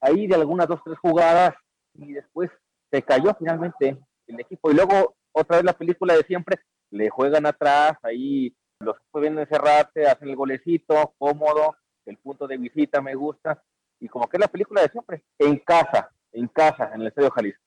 Ahí 0.00 0.26
de 0.26 0.34
algunas 0.34 0.68
dos, 0.68 0.80
tres 0.84 0.98
jugadas 0.98 1.54
y 1.94 2.12
después 2.12 2.50
se 2.90 3.02
cayó 3.02 3.34
finalmente 3.38 3.98
el 4.26 4.40
equipo. 4.40 4.70
Y 4.70 4.74
luego 4.74 5.16
otra 5.32 5.56
vez 5.56 5.64
la 5.64 5.72
película 5.72 6.14
de 6.14 6.22
siempre, 6.22 6.60
le 6.90 7.10
juegan 7.10 7.46
atrás, 7.46 7.92
ahí 8.02 8.54
los 8.80 8.96
pueden 9.10 9.38
encerrarse, 9.38 10.06
hacen 10.06 10.28
el 10.28 10.36
golecito, 10.36 11.14
cómodo, 11.18 11.76
el 12.06 12.16
punto 12.16 12.46
de 12.46 12.56
visita 12.56 13.00
me 13.00 13.14
gusta. 13.14 13.62
Y 14.00 14.08
como 14.08 14.28
que 14.28 14.36
es 14.36 14.40
la 14.40 14.48
película 14.48 14.82
de 14.82 14.88
siempre, 14.88 15.24
en 15.38 15.58
casa, 15.58 16.10
en 16.32 16.48
casa, 16.48 16.90
en 16.94 17.02
el 17.02 17.08
Estadio 17.08 17.30
Jalisco. 17.30 17.62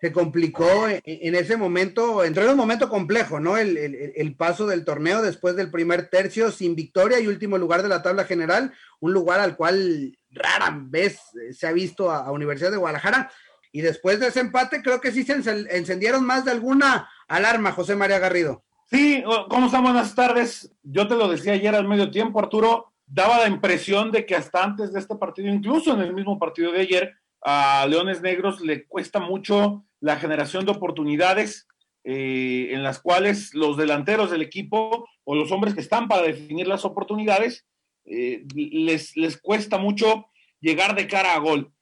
Se 0.00 0.12
complicó 0.12 0.88
en, 0.88 1.34
ese 1.34 1.56
momento, 1.56 2.22
entró 2.22 2.44
en 2.44 2.50
un 2.50 2.56
momento 2.56 2.88
complejo, 2.88 3.40
¿no? 3.40 3.56
El, 3.56 3.76
el, 3.76 4.36
paso 4.36 4.66
del 4.66 4.84
torneo 4.84 5.22
después 5.22 5.56
del 5.56 5.70
primer 5.70 6.08
tercio 6.08 6.50
sin 6.50 6.76
victoria 6.76 7.18
y 7.18 7.26
último 7.26 7.56
lugar 7.56 7.82
de 7.82 7.88
la 7.88 8.02
tabla 8.02 8.24
general, 8.24 8.74
un 9.00 9.12
lugar 9.12 9.40
al 9.40 9.56
cual 9.56 10.16
rara 10.30 10.76
vez 10.78 11.18
se 11.52 11.66
ha 11.66 11.72
visto 11.72 12.10
a, 12.10 12.30
Universidad 12.30 12.70
de 12.70 12.76
Guadalajara. 12.76 13.30
Y 13.72 13.80
después 13.80 14.20
de 14.20 14.28
ese 14.28 14.40
empate, 14.40 14.82
creo 14.82 15.00
que 15.00 15.12
sí 15.12 15.22
se 15.22 15.34
encendieron 15.34 16.24
más 16.24 16.44
de 16.44 16.50
alguna 16.50 17.10
alarma, 17.28 17.72
José 17.72 17.96
María 17.96 18.18
Garrido. 18.18 18.64
Sí, 18.90 19.22
¿cómo 19.48 19.66
están? 19.66 19.82
Buenas 19.82 20.14
tardes. 20.14 20.70
Yo 20.82 21.08
te 21.08 21.16
lo 21.16 21.28
decía 21.28 21.54
ayer 21.54 21.74
al 21.74 21.88
medio 21.88 22.10
tiempo, 22.10 22.38
Arturo, 22.38 22.92
daba 23.06 23.38
la 23.38 23.48
impresión 23.48 24.12
de 24.12 24.24
que 24.24 24.36
hasta 24.36 24.62
antes 24.62 24.92
de 24.92 25.00
este 25.00 25.16
partido, 25.16 25.48
incluso 25.48 25.92
en 25.92 26.00
el 26.00 26.14
mismo 26.14 26.38
partido 26.38 26.72
de 26.72 26.80
ayer, 26.80 27.14
a 27.42 27.86
Leones 27.88 28.22
Negros 28.22 28.60
le 28.60 28.86
cuesta 28.86 29.20
mucho 29.20 29.85
la 30.00 30.16
generación 30.16 30.64
de 30.64 30.72
oportunidades 30.72 31.66
eh, 32.04 32.68
en 32.70 32.82
las 32.82 33.00
cuales 33.00 33.52
los 33.52 33.76
delanteros 33.76 34.30
del 34.30 34.42
equipo 34.42 35.08
o 35.24 35.34
los 35.34 35.50
hombres 35.50 35.74
que 35.74 35.80
están 35.80 36.06
para 36.06 36.22
definir 36.22 36.68
las 36.68 36.84
oportunidades 36.84 37.66
eh, 38.04 38.44
les, 38.54 39.16
les 39.16 39.40
cuesta 39.40 39.78
mucho 39.78 40.26
llegar 40.60 40.94
de 40.94 41.08
cara 41.08 41.34
a 41.34 41.38
gol. 41.38 41.72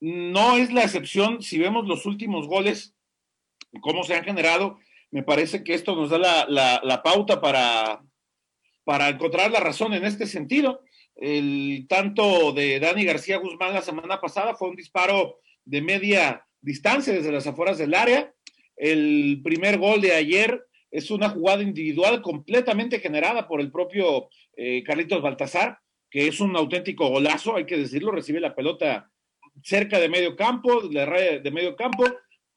No 0.00 0.56
es 0.56 0.72
la 0.72 0.82
excepción 0.82 1.42
si 1.42 1.58
vemos 1.58 1.86
los 1.86 2.06
últimos 2.06 2.46
goles, 2.46 2.94
cómo 3.80 4.04
se 4.04 4.14
han 4.14 4.24
generado. 4.24 4.78
Me 5.10 5.22
parece 5.22 5.64
que 5.64 5.74
esto 5.74 5.96
nos 5.96 6.10
da 6.10 6.18
la, 6.18 6.80
la, 6.82 7.02
pauta 7.02 7.40
para, 7.40 8.02
para 8.84 9.08
encontrar 9.08 9.50
la 9.50 9.60
razón 9.60 9.94
en 9.94 10.04
este 10.04 10.26
sentido. 10.26 10.82
El 11.16 11.86
tanto 11.88 12.52
de 12.52 12.80
Dani 12.80 13.04
García 13.04 13.38
Guzmán 13.38 13.74
la 13.74 13.82
semana 13.82 14.20
pasada 14.20 14.54
fue 14.54 14.68
un 14.68 14.76
disparo 14.76 15.38
de 15.64 15.80
media 15.80 16.46
distancia 16.64 17.12
desde 17.12 17.30
las 17.30 17.46
afueras 17.46 17.78
del 17.78 17.94
área. 17.94 18.32
El 18.76 19.40
primer 19.44 19.78
gol 19.78 20.00
de 20.00 20.12
ayer 20.12 20.64
es 20.90 21.10
una 21.10 21.28
jugada 21.28 21.62
individual 21.62 22.22
completamente 22.22 23.00
generada 23.00 23.46
por 23.46 23.60
el 23.60 23.70
propio 23.70 24.28
eh, 24.56 24.82
Carlitos 24.82 25.22
Baltasar, 25.22 25.78
que 26.10 26.26
es 26.28 26.40
un 26.40 26.56
auténtico 26.56 27.08
golazo, 27.08 27.56
hay 27.56 27.66
que 27.66 27.76
decirlo, 27.76 28.12
recibe 28.12 28.40
la 28.40 28.54
pelota 28.54 29.10
cerca 29.62 29.98
de 30.00 30.08
medio 30.08 30.36
campo, 30.36 30.82
la 30.90 31.06
raya 31.06 31.38
de 31.38 31.50
medio 31.50 31.76
campo, 31.76 32.04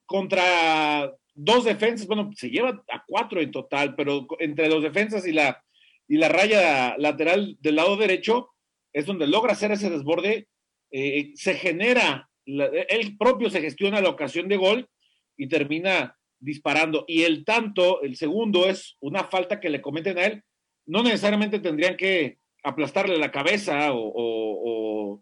contra 0.06 1.12
dos 1.34 1.66
defensas, 1.66 2.08
bueno, 2.08 2.32
se 2.36 2.50
lleva 2.50 2.84
a 2.92 3.04
cuatro 3.06 3.42
en 3.42 3.52
total, 3.52 3.96
pero 3.96 4.26
entre 4.40 4.70
los 4.70 4.82
defensas 4.82 5.28
y 5.28 5.34
la, 5.34 5.64
y 6.08 6.18
la 6.18 6.30
raya 6.30 6.96
lateral 6.98 7.58
del 7.60 7.76
lado 7.76 7.98
derecho 7.98 8.52
es 8.94 9.06
donde 9.06 9.28
logra 9.28 9.54
hacer 9.54 9.72
ese 9.72 9.90
desborde, 9.90 10.48
eh, 10.92 11.32
se 11.36 11.56
genera 11.56 12.30
él 12.48 13.18
propio 13.18 13.50
se 13.50 13.62
gestiona 13.62 14.02
la 14.02 14.10
ocasión 14.10 14.48
de 14.48 14.58
gol 14.58 14.90
y 15.36 15.48
termina 15.48 16.18
disparando. 16.40 17.06
Y 17.08 17.24
el 17.24 17.44
tanto, 17.44 18.02
el 18.02 18.16
segundo, 18.16 18.68
es 18.68 18.96
una 19.00 19.26
falta 19.26 19.60
que 19.60 19.70
le 19.70 19.82
cometen 19.82 20.18
a 20.18 20.26
él. 20.26 20.44
No 20.86 21.04
necesariamente 21.04 21.60
tendrían 21.60 21.98
que 21.98 22.38
aplastarle 22.64 23.18
la 23.18 23.32
cabeza 23.32 23.94
o, 23.94 25.22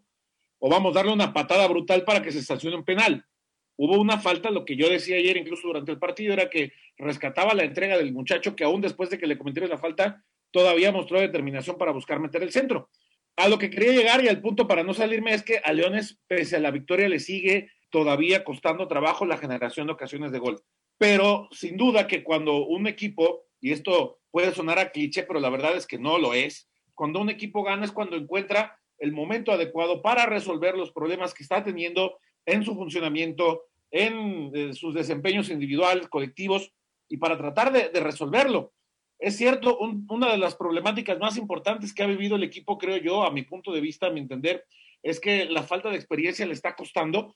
o, 0.60 0.68
vamos, 0.68 0.94
darle 0.94 1.12
una 1.12 1.32
patada 1.32 1.66
brutal 1.68 2.04
para 2.04 2.22
que 2.22 2.32
se 2.32 2.42
sancione 2.42 2.76
un 2.76 2.84
penal. 2.84 3.24
Hubo 3.76 4.00
una 4.00 4.18
falta, 4.18 4.50
lo 4.50 4.64
que 4.64 4.76
yo 4.76 4.88
decía 4.88 5.16
ayer, 5.16 5.36
incluso 5.36 5.68
durante 5.68 5.92
el 5.92 5.98
partido, 5.98 6.32
era 6.32 6.48
que 6.48 6.72
rescataba 6.96 7.54
la 7.54 7.64
entrega 7.64 7.98
del 7.98 8.12
muchacho 8.12 8.56
que 8.56 8.64
aún 8.64 8.80
después 8.80 9.10
de 9.10 9.18
que 9.18 9.26
le 9.26 9.36
cometieron 9.36 9.70
la 9.70 9.78
falta, 9.78 10.24
todavía 10.50 10.92
mostró 10.92 11.20
determinación 11.20 11.76
para 11.76 11.92
buscar 11.92 12.18
meter 12.18 12.42
el 12.42 12.52
centro 12.52 12.88
a 13.36 13.48
lo 13.48 13.58
que 13.58 13.70
quería 13.70 13.92
llegar 13.92 14.24
y 14.24 14.28
al 14.28 14.40
punto 14.40 14.66
para 14.66 14.82
no 14.82 14.94
salirme 14.94 15.34
es 15.34 15.42
que 15.42 15.58
a 15.58 15.72
Leones, 15.72 16.18
pese 16.26 16.56
a 16.56 16.60
la 16.60 16.70
victoria, 16.70 17.08
le 17.08 17.20
sigue 17.20 17.70
todavía 17.90 18.44
costando 18.44 18.88
trabajo 18.88 19.26
la 19.26 19.36
generación 19.36 19.86
de 19.86 19.92
ocasiones 19.92 20.32
de 20.32 20.38
gol. 20.38 20.62
Pero 20.98 21.48
sin 21.52 21.76
duda 21.76 22.06
que 22.06 22.24
cuando 22.24 22.64
un 22.66 22.86
equipo, 22.86 23.44
y 23.60 23.72
esto 23.72 24.18
puede 24.30 24.52
sonar 24.52 24.78
a 24.78 24.90
cliché, 24.90 25.22
pero 25.22 25.40
la 25.40 25.50
verdad 25.50 25.76
es 25.76 25.86
que 25.86 25.98
no 25.98 26.18
lo 26.18 26.32
es, 26.32 26.68
cuando 26.94 27.20
un 27.20 27.28
equipo 27.28 27.62
gana 27.62 27.84
es 27.84 27.92
cuando 27.92 28.16
encuentra 28.16 28.78
el 28.98 29.12
momento 29.12 29.52
adecuado 29.52 30.00
para 30.00 30.24
resolver 30.24 30.74
los 30.74 30.92
problemas 30.92 31.34
que 31.34 31.42
está 31.42 31.62
teniendo 31.62 32.18
en 32.46 32.64
su 32.64 32.74
funcionamiento, 32.74 33.64
en 33.90 34.50
eh, 34.54 34.72
sus 34.72 34.94
desempeños 34.94 35.50
individuales, 35.50 36.08
colectivos, 36.08 36.72
y 37.08 37.18
para 37.18 37.36
tratar 37.36 37.70
de, 37.72 37.90
de 37.90 38.00
resolverlo. 38.00 38.72
Es 39.18 39.36
cierto, 39.36 39.78
una 39.78 40.30
de 40.30 40.38
las 40.38 40.56
problemáticas 40.56 41.18
más 41.18 41.36
importantes 41.38 41.94
que 41.94 42.02
ha 42.02 42.06
vivido 42.06 42.36
el 42.36 42.42
equipo, 42.42 42.76
creo 42.76 42.98
yo, 42.98 43.24
a 43.24 43.30
mi 43.30 43.42
punto 43.42 43.72
de 43.72 43.80
vista, 43.80 44.06
a 44.06 44.10
mi 44.10 44.20
entender, 44.20 44.64
es 45.02 45.20
que 45.20 45.46
la 45.46 45.62
falta 45.62 45.88
de 45.88 45.96
experiencia 45.96 46.44
le 46.46 46.52
está 46.52 46.74
costando, 46.74 47.34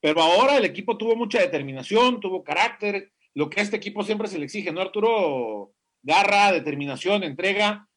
pero 0.00 0.22
ahora 0.22 0.56
el 0.56 0.64
equipo 0.64 0.96
tuvo 0.96 1.16
mucha 1.16 1.40
determinación, 1.40 2.20
tuvo 2.20 2.44
carácter, 2.44 3.12
lo 3.34 3.50
que 3.50 3.60
a 3.60 3.62
este 3.62 3.76
equipo 3.76 4.04
siempre 4.04 4.28
se 4.28 4.38
le 4.38 4.44
exige, 4.44 4.72
¿no, 4.72 4.80
Arturo? 4.80 5.72
Garra, 6.02 6.52
determinación, 6.52 7.24
entrega, 7.24 7.88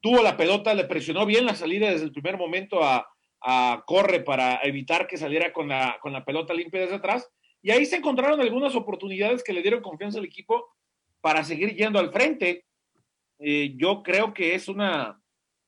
tuvo 0.00 0.22
la 0.22 0.36
pelota, 0.36 0.72
le 0.72 0.84
presionó 0.84 1.26
bien 1.26 1.44
la 1.44 1.54
salida 1.54 1.90
desde 1.90 2.06
el 2.06 2.12
primer 2.12 2.38
momento 2.38 2.82
a, 2.82 3.06
a 3.42 3.84
Corre 3.86 4.20
para 4.20 4.60
evitar 4.62 5.06
que 5.06 5.18
saliera 5.18 5.52
con 5.52 5.68
la, 5.68 5.98
con 6.00 6.12
la 6.12 6.24
pelota 6.24 6.54
limpia 6.54 6.80
desde 6.80 6.96
atrás, 6.96 7.28
y 7.60 7.70
ahí 7.70 7.84
se 7.84 7.96
encontraron 7.96 8.40
algunas 8.40 8.74
oportunidades 8.74 9.44
que 9.44 9.52
le 9.52 9.62
dieron 9.62 9.82
confianza 9.82 10.18
al 10.18 10.24
equipo 10.24 10.74
para 11.20 11.44
seguir 11.44 11.74
yendo 11.74 11.98
al 11.98 12.12
frente 12.12 12.64
eh, 13.38 13.74
yo 13.76 14.02
creo 14.02 14.34
que 14.34 14.54
es 14.54 14.68
una, 14.68 15.20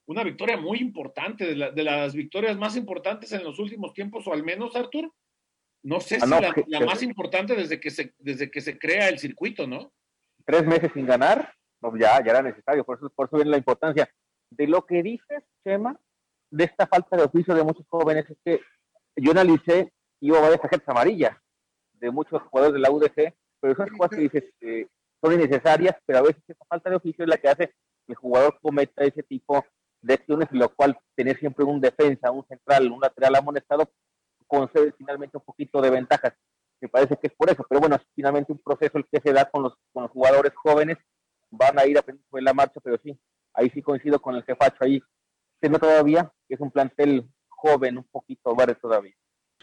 una 0.07 0.25
victoria 0.25 0.57
muy 0.57 0.79
importante, 0.79 1.55
de, 1.55 1.73
de, 1.73 1.83
las 1.83 2.15
victorias 2.15 2.57
más 2.57 2.77
importantes 2.77 3.33
en 3.33 3.45
los 3.45 3.59
últimos 3.59 3.93
tiempos, 3.93 4.27
o 4.27 4.33
al 4.33 4.43
menos, 4.43 4.75
Artur. 4.77 5.13
No 5.83 6.01
sé 6.01 6.17
ah, 6.17 6.53
si 6.55 6.65
la, 6.67 6.81
más 6.81 7.03
importante 7.03 7.55
desde 7.57 7.81
que, 7.81 7.91
se, 7.91 8.15
desde 8.19 8.51
que 8.51 8.61
se 8.61 8.79
crea 8.79 9.09
el 9.09 9.19
circuito, 9.19 9.67
¿no? 9.67 9.93
Tres 10.45 10.67
meses 10.67 10.91
sin 10.93 11.07
ganar, 11.07 11.55
pues 11.81 11.95
ya, 11.99 12.23
ya 12.23 12.33
era 12.33 12.43
necesario, 12.43 12.85
por 12.85 12.99
eso, 12.99 13.09
por 13.11 13.27
eso 13.27 13.37
viene 13.37 13.53
la 13.53 13.57
importancia. 13.57 14.11
De 14.51 14.67
lo 14.67 14.85
que 14.85 15.03
dices, 15.03 15.43
Chema, 15.65 15.99
de 16.51 16.65
esta 16.65 16.87
falta 16.87 17.17
de 17.17 17.23
oficio 17.23 17.55
de 17.55 17.65
muchos 17.65 17.87
jóvenes, 17.89 18.29
es 18.29 18.37
que 18.45 18.61
yo 19.17 19.31
analicé 19.31 19.93
y 20.21 20.31
hubo 20.31 20.41
varias 20.41 20.61
tarjetas 20.61 20.89
amarillas 20.89 21.37
de 21.95 22.11
muchos 22.11 22.43
jugadores 22.43 22.75
de 22.75 22.81
la 22.81 22.91
UDG, 22.91 23.35
pero 23.61 23.73
esas 23.73 23.91
cosas 23.93 24.11
que 24.11 24.23
dices, 24.23 24.45
eh, 24.61 24.87
son 25.23 25.33
innecesarias, 25.33 25.97
pero 26.07 26.21
a 26.21 26.23
veces 26.23 26.43
esa 26.47 26.65
falta 26.67 26.91
de 26.91 26.97
oficio 26.97 27.25
es 27.25 27.29
la 27.29 27.37
que 27.37 27.49
hace 27.49 27.69
que 27.69 28.13
el 28.13 28.17
jugador 28.17 28.59
cometa 28.61 29.05
ese 29.05 29.23
tipo 29.23 29.65
de 30.03 30.15
acciones, 30.15 30.49
lo 30.51 30.69
cual 30.75 30.99
tener 31.15 31.39
siempre 31.39 31.65
un 31.65 31.81
defensa, 31.81 32.31
un 32.31 32.47
central, 32.47 32.91
un 32.91 33.01
lateral 33.01 33.37
amonestado, 33.37 33.91
concede 34.47 34.93
finalmente 34.97 35.37
un 35.37 35.45
poquito 35.45 35.81
de 35.81 35.91
ventajas. 35.91 36.33
Me 36.81 36.89
parece 36.89 37.17
que 37.17 37.27
es 37.27 37.35
por 37.35 37.51
eso, 37.51 37.65
pero 37.69 37.81
bueno, 37.81 37.97
es 37.97 38.03
finalmente 38.15 38.53
un 38.53 38.59
proceso 38.59 38.97
el 38.97 39.07
que 39.11 39.21
se 39.21 39.33
da 39.33 39.51
con 39.51 39.63
los, 39.63 39.75
con 39.93 40.05
los 40.05 40.13
jugadores 40.13 40.53
jóvenes, 40.55 40.97
van 41.51 41.79
a 41.79 41.87
ir 41.87 41.99
aprendiendo 41.99 42.39
en 42.39 42.45
la 42.45 42.55
marcha, 42.55 42.81
pero 42.83 42.99
sí, 43.03 43.19
ahí 43.55 43.71
sí 43.71 43.83
coincido 43.83 44.21
con 44.21 44.35
el 44.35 44.45
jefacho, 44.45 44.79
ahí 44.81 45.03
se 45.61 45.69
todavía 45.69 46.33
que 46.49 46.55
es 46.55 46.61
un 46.61 46.71
plantel 46.71 47.29
joven, 47.49 47.99
un 47.99 48.05
poquito 48.05 48.57
verde 48.57 48.77
todavía. 48.77 49.15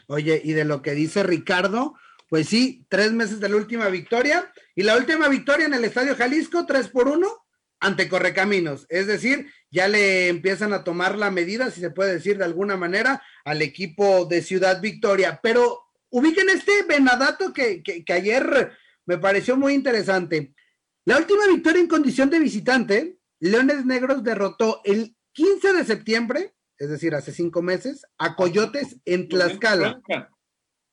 Oye, 0.07 0.39
y 0.43 0.53
de 0.53 0.63
lo 0.63 0.81
que 0.81 0.91
dice 0.91 1.23
Ricardo, 1.23 1.95
pues 2.29 2.47
sí, 2.49 2.85
tres 2.89 3.13
meses 3.13 3.39
de 3.39 3.49
la 3.49 3.55
última 3.55 3.87
victoria 3.87 4.51
y 4.75 4.83
la 4.83 4.97
última 4.97 5.29
victoria 5.29 5.65
en 5.65 5.73
el 5.73 5.85
Estadio 5.85 6.15
Jalisco, 6.15 6.65
tres 6.65 6.89
por 6.89 7.07
uno 7.07 7.27
ante 7.79 8.09
Correcaminos. 8.09 8.85
Es 8.89 9.07
decir, 9.07 9.51
ya 9.71 9.87
le 9.87 10.27
empiezan 10.27 10.73
a 10.73 10.83
tomar 10.83 11.17
la 11.17 11.31
medida, 11.31 11.71
si 11.71 11.79
se 11.79 11.91
puede 11.91 12.13
decir 12.13 12.37
de 12.37 12.45
alguna 12.45 12.75
manera, 12.75 13.21
al 13.45 13.61
equipo 13.61 14.25
de 14.25 14.41
Ciudad 14.41 14.81
Victoria. 14.81 15.39
Pero 15.41 15.83
ubiquen 16.09 16.49
este 16.49 16.83
venadato 16.83 17.53
que, 17.53 17.81
que, 17.83 18.03
que 18.03 18.13
ayer 18.13 18.71
me 19.05 19.17
pareció 19.17 19.55
muy 19.55 19.73
interesante. 19.73 20.53
La 21.05 21.17
última 21.17 21.47
victoria 21.47 21.81
en 21.81 21.87
condición 21.87 22.29
de 22.29 22.39
visitante, 22.39 23.19
Leones 23.39 23.85
Negros 23.85 24.23
derrotó 24.23 24.81
el 24.83 25.15
15 25.33 25.73
de 25.73 25.85
septiembre, 25.85 26.55
es 26.77 26.89
decir, 26.89 27.15
hace 27.15 27.31
cinco 27.31 27.61
meses, 27.61 28.05
a 28.17 28.35
Coyotes 28.35 28.97
en 29.05 29.29
Tlaxcala. 29.29 30.01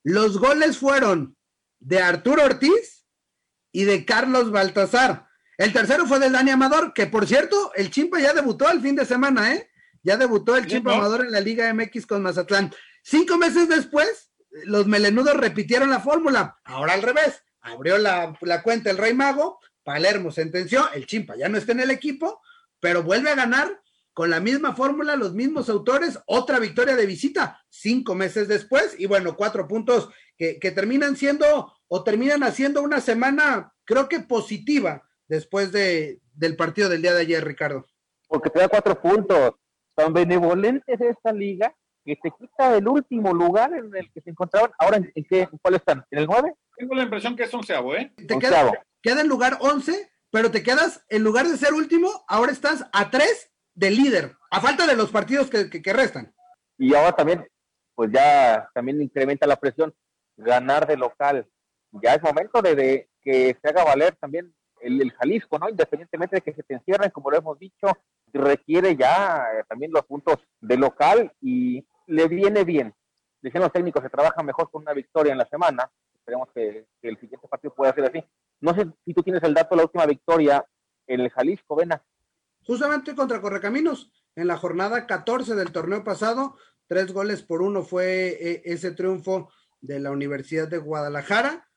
Los 0.05 0.39
goles 0.39 0.79
fueron 0.79 1.37
de 1.81 2.01
Arturo 2.01 2.45
Ortiz 2.45 3.07
y 3.73 3.85
de 3.85 4.05
Carlos 4.05 4.51
Baltasar. 4.51 5.27
El 5.57 5.73
tercero 5.73 6.07
fue 6.07 6.19
de 6.19 6.31
Dani 6.31 6.51
Amador, 6.51 6.93
que 6.93 7.07
por 7.07 7.27
cierto, 7.27 7.73
el 7.75 7.91
Chimpa 7.91 8.21
ya 8.21 8.35
debutó 8.35 8.71
el 8.71 8.81
fin 8.81 8.97
de 8.97 9.07
semana, 9.07 9.55
¿eh? 9.55 9.71
Ya 10.03 10.17
debutó 10.17 10.57
el 10.57 10.67
Chimpa 10.67 10.95
Amador 10.95 11.25
en 11.25 11.33
la 11.33 11.41
Liga 11.41 11.73
MX 11.73 12.07
con 12.07 12.23
Mazatlán. 12.23 12.73
Cinco 13.03 13.39
meses 13.39 13.69
después, 13.69 14.31
los 14.65 14.87
melenudos 14.87 15.37
repitieron 15.37 15.89
la 15.91 16.01
fórmula. 16.01 16.59
Ahora 16.65 16.93
al 16.93 17.03
revés. 17.03 17.43
Abrió 17.61 17.97
la, 17.97 18.37
la 18.43 18.63
cuenta 18.63 18.91
el 18.91 18.99
Rey 18.99 19.15
Mago, 19.15 19.59
Palermo 19.83 20.31
sentenció, 20.31 20.91
el 20.93 21.07
Chimpa 21.07 21.35
ya 21.37 21.49
no 21.49 21.57
está 21.57 21.73
en 21.73 21.81
el 21.81 21.91
equipo, 21.91 22.43
pero 22.79 23.03
vuelve 23.03 23.31
a 23.31 23.35
ganar 23.35 23.81
con 24.15 24.31
la 24.31 24.41
misma 24.41 24.75
fórmula, 24.75 25.17
los 25.17 25.35
mismos 25.35 25.69
autores, 25.69 26.21
otra 26.27 26.61
victoria 26.61 26.95
de 26.95 27.05
visita 27.05 27.61
cinco 27.69 28.15
meses 28.15 28.47
después 28.47 28.95
y 28.99 29.07
bueno, 29.07 29.37
cuatro 29.37 29.67
puntos 29.67 30.09
que, 30.39 30.59
terminan 30.75 31.17
siendo 31.17 31.73
o 31.89 32.05
terminan 32.05 32.43
haciendo 32.45 32.83
una 32.83 33.01
semana, 33.01 33.75
creo 33.85 34.09
que 34.09 34.21
positiva 34.21 35.03
después 35.27 35.73
de, 35.73 36.21
del 36.33 36.57
partido 36.57 36.89
del 36.89 37.03
día 37.03 37.13
de 37.13 37.23
ayer, 37.23 37.45
Ricardo. 37.45 37.87
Porque 38.29 38.51
te 38.51 38.61
da 38.61 38.69
cuatro 38.69 39.01
puntos. 39.01 39.55
Son 39.97 40.13
benevolentes 40.13 41.01
esta 41.01 41.33
liga 41.33 41.75
que 42.05 42.17
te 42.17 42.31
quita 42.39 42.77
el 42.77 42.89
último 42.89 43.33
lugar 43.33 43.73
en 43.75 43.95
el 43.95 44.11
que 44.13 44.21
se 44.21 44.31
encontraban. 44.31 44.73
Ahora, 44.79 44.97
¿en, 44.97 45.25
qué, 45.29 45.49
cuál 45.63 45.75
están? 45.75 46.05
¿En 46.11 46.21
el 46.21 46.27
9? 46.27 46.53
Tengo 46.77 46.95
la 46.95 47.05
impresión 47.05 47.37
que 47.37 47.45
es 47.45 47.55
onceavo, 47.55 47.95
¿eh? 47.95 48.13
Te 48.17 48.39
queda, 48.39 48.73
queda 49.03 49.21
en 49.21 49.29
lugar 49.29 49.59
11, 49.61 50.11
pero 50.31 50.51
te 50.51 50.63
quedas, 50.65 51.05
en 51.09 51.23
lugar 51.23 51.47
de 51.47 51.57
ser 51.57 51.75
último, 51.75 52.25
ahora 52.27 52.51
estás 52.51 52.87
a 52.93 53.11
3 53.11 53.54
del 53.75 53.97
líder, 53.97 54.37
a 54.51 54.61
falta 54.61 54.87
de 54.87 54.97
los 54.97 55.11
partidos 55.11 55.51
que, 55.51 55.69
que, 55.69 55.93
restan. 55.93 56.33
Y 56.79 56.95
ahora 56.95 57.13
también, 57.13 57.47
pues 57.95 58.11
ya 58.13 58.69
también 58.75 59.01
incrementa 59.03 59.47
la 59.47 59.57
presión, 59.57 59.95
ganar 60.37 60.87
de 60.87 60.97
local. 60.97 61.49
Ya 62.03 62.15
es 62.15 62.23
momento 62.23 62.63
de, 62.63 63.09
que 63.23 63.57
se 63.61 63.69
haga 63.69 63.85
valer 63.85 64.17
también 64.17 64.55
el, 64.81 65.01
el, 65.01 65.13
Jalisco, 65.13 65.59
¿no? 65.59 65.69
Independientemente 65.69 66.37
de 66.37 66.43
que 66.43 66.55
se 66.55 66.63
te 66.63 66.75
encierren, 66.75 67.11
como 67.11 67.31
lo 67.31 67.39
hemos 67.39 67.59
dicho, 67.59 67.89
requiere 68.33 68.97
ya 68.97 69.47
eh, 69.55 69.65
también 69.69 69.93
los 69.93 70.05
puntos 70.05 70.39
de 70.61 70.77
local 70.77 71.33
y 71.41 71.87
le 72.07 72.29
viene 72.29 72.65
bien. 72.65 72.95
Dicen 73.41 73.61
los 73.61 73.73
técnicos, 73.73 74.03
se 74.03 74.11
trabaja 74.11 74.43
mejor 74.43 74.71
con 74.71 74.83
una 74.83 74.93
victoria 74.93 75.33
en 75.33 75.39
la 75.39 75.47
semana. 75.47 75.91
Esperemos 76.15 76.49
que, 76.55 76.87
el 77.03 77.21
siguiente 77.21 77.47
partido 77.49 77.75
pueda 77.75 77.95
ser 77.95 78.05
así. 78.05 78.25
No 78.61 78.75
sé 78.75 78.87
si 79.05 79.15
tú 79.15 79.23
tienes 79.23 79.43
el 79.43 79.55
dato 79.55 79.75
de 79.75 79.77
la 79.77 79.83
última 79.85 80.07
victoria 80.07 80.65
en 81.07 81.21
el 81.21 81.31
Jalisco, 81.31 81.77
Vena. 81.77 82.03
Justamente 82.67 83.15
contra 83.15 83.41
Correcaminos, 83.41 84.11
en 84.37 84.49
la 84.49 84.57
jornada 84.57 85.07
14 85.07 85.55
del 85.55 85.73
torneo 85.73 86.03
pasado, 86.03 86.57
tres 86.87 87.13
goles 87.13 87.43
por 87.43 87.63
uno 87.63 87.83
fue 87.83 88.39
eh, 88.41 88.63
ese 88.65 88.93
triunfo 88.93 89.51
de 89.81 90.01
la 90.01 90.11
Universidad 90.11 90.69
de 90.69 90.79
Guadalajara. 90.79 91.69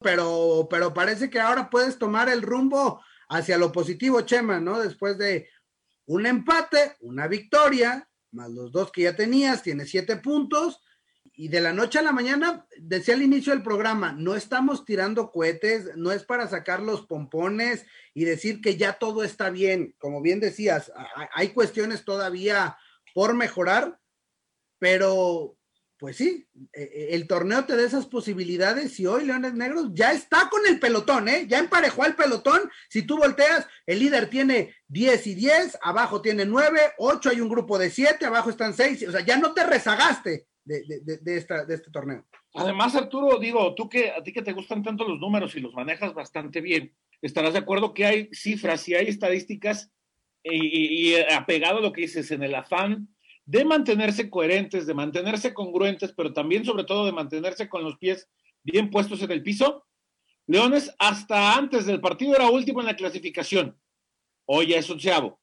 Pero, 0.00 0.66
pero 0.68 0.92
parece 0.92 1.30
que 1.30 1.38
ahora 1.38 1.70
puedes 1.70 1.96
tomar 1.96 2.28
el 2.28 2.42
rumbo 2.42 3.00
hacia 3.28 3.56
lo 3.56 3.70
positivo, 3.70 4.20
Chema, 4.22 4.60
¿no? 4.60 4.80
Después 4.80 5.16
de 5.16 5.48
un 6.06 6.26
empate, 6.26 6.96
una 7.00 7.28
victoria, 7.28 8.08
más 8.32 8.50
los 8.50 8.72
dos 8.72 8.90
que 8.90 9.02
ya 9.02 9.14
tenías, 9.14 9.62
tienes 9.62 9.90
siete 9.90 10.16
puntos. 10.16 10.80
Y 11.42 11.48
de 11.48 11.60
la 11.60 11.72
noche 11.72 11.98
a 11.98 12.02
la 12.02 12.12
mañana, 12.12 12.68
decía 12.78 13.14
al 13.14 13.22
inicio 13.22 13.52
del 13.52 13.64
programa, 13.64 14.12
no 14.12 14.36
estamos 14.36 14.84
tirando 14.84 15.32
cohetes, 15.32 15.90
no 15.96 16.12
es 16.12 16.22
para 16.22 16.46
sacar 16.46 16.80
los 16.80 17.04
pompones 17.04 17.84
y 18.14 18.24
decir 18.24 18.60
que 18.60 18.76
ya 18.76 18.92
todo 18.92 19.24
está 19.24 19.50
bien. 19.50 19.92
Como 19.98 20.22
bien 20.22 20.38
decías, 20.38 20.92
hay 21.34 21.48
cuestiones 21.48 22.04
todavía 22.04 22.78
por 23.12 23.34
mejorar, 23.34 23.98
pero 24.78 25.56
pues 25.98 26.16
sí, 26.16 26.46
e, 26.72 26.82
e, 26.82 27.14
el 27.16 27.26
torneo 27.26 27.64
te 27.64 27.74
da 27.74 27.82
esas 27.82 28.06
posibilidades 28.06 29.00
y 29.00 29.06
hoy 29.06 29.24
Leones 29.24 29.54
Negros 29.54 29.88
ya 29.94 30.12
está 30.12 30.48
con 30.48 30.64
el 30.66 30.78
pelotón, 30.78 31.28
¿eh? 31.28 31.46
Ya 31.48 31.58
emparejó 31.58 32.04
al 32.04 32.14
pelotón. 32.14 32.70
Si 32.88 33.02
tú 33.02 33.18
volteas, 33.18 33.66
el 33.86 33.98
líder 33.98 34.30
tiene 34.30 34.76
10 34.86 35.26
y 35.26 35.34
10, 35.34 35.78
abajo 35.82 36.22
tiene 36.22 36.44
9, 36.44 36.92
8, 36.98 37.30
hay 37.30 37.40
un 37.40 37.48
grupo 37.48 37.80
de 37.80 37.90
7, 37.90 38.26
abajo 38.26 38.48
están 38.48 38.74
6, 38.74 39.08
o 39.08 39.10
sea, 39.10 39.22
ya 39.22 39.36
no 39.38 39.52
te 39.54 39.66
rezagaste 39.66 40.46
de, 40.64 40.82
de, 41.02 41.18
de, 41.18 41.36
esta, 41.36 41.64
de 41.64 41.74
este 41.74 41.90
torneo. 41.90 42.26
Además, 42.54 42.94
Arturo, 42.94 43.38
digo, 43.38 43.74
tú 43.74 43.88
que 43.88 44.10
a 44.10 44.22
ti 44.22 44.32
que 44.32 44.42
te 44.42 44.52
gustan 44.52 44.82
tanto 44.82 45.08
los 45.08 45.18
números 45.18 45.54
y 45.56 45.60
los 45.60 45.74
manejas 45.74 46.14
bastante 46.14 46.60
bien, 46.60 46.94
estarás 47.20 47.54
de 47.54 47.60
acuerdo 47.60 47.94
que 47.94 48.04
hay 48.04 48.28
cifras 48.32 48.88
y 48.88 48.94
hay 48.94 49.06
estadísticas 49.06 49.90
y, 50.42 51.12
y 51.12 51.16
apegado 51.32 51.78
a 51.78 51.82
lo 51.82 51.92
que 51.92 52.02
dices 52.02 52.30
en 52.30 52.42
el 52.42 52.54
afán 52.54 53.08
de 53.44 53.64
mantenerse 53.64 54.30
coherentes, 54.30 54.86
de 54.86 54.94
mantenerse 54.94 55.54
congruentes, 55.54 56.12
pero 56.12 56.32
también 56.32 56.64
sobre 56.64 56.84
todo 56.84 57.06
de 57.06 57.12
mantenerse 57.12 57.68
con 57.68 57.82
los 57.82 57.98
pies 57.98 58.28
bien 58.62 58.90
puestos 58.90 59.22
en 59.22 59.30
el 59.30 59.42
piso. 59.42 59.86
Leones 60.46 60.94
hasta 60.98 61.56
antes 61.56 61.86
del 61.86 62.00
partido 62.00 62.34
era 62.34 62.50
último 62.50 62.80
en 62.80 62.86
la 62.86 62.96
clasificación. 62.96 63.78
Hoy 64.46 64.68
ya 64.68 64.76
es 64.76 64.90
onceavo. 64.90 65.40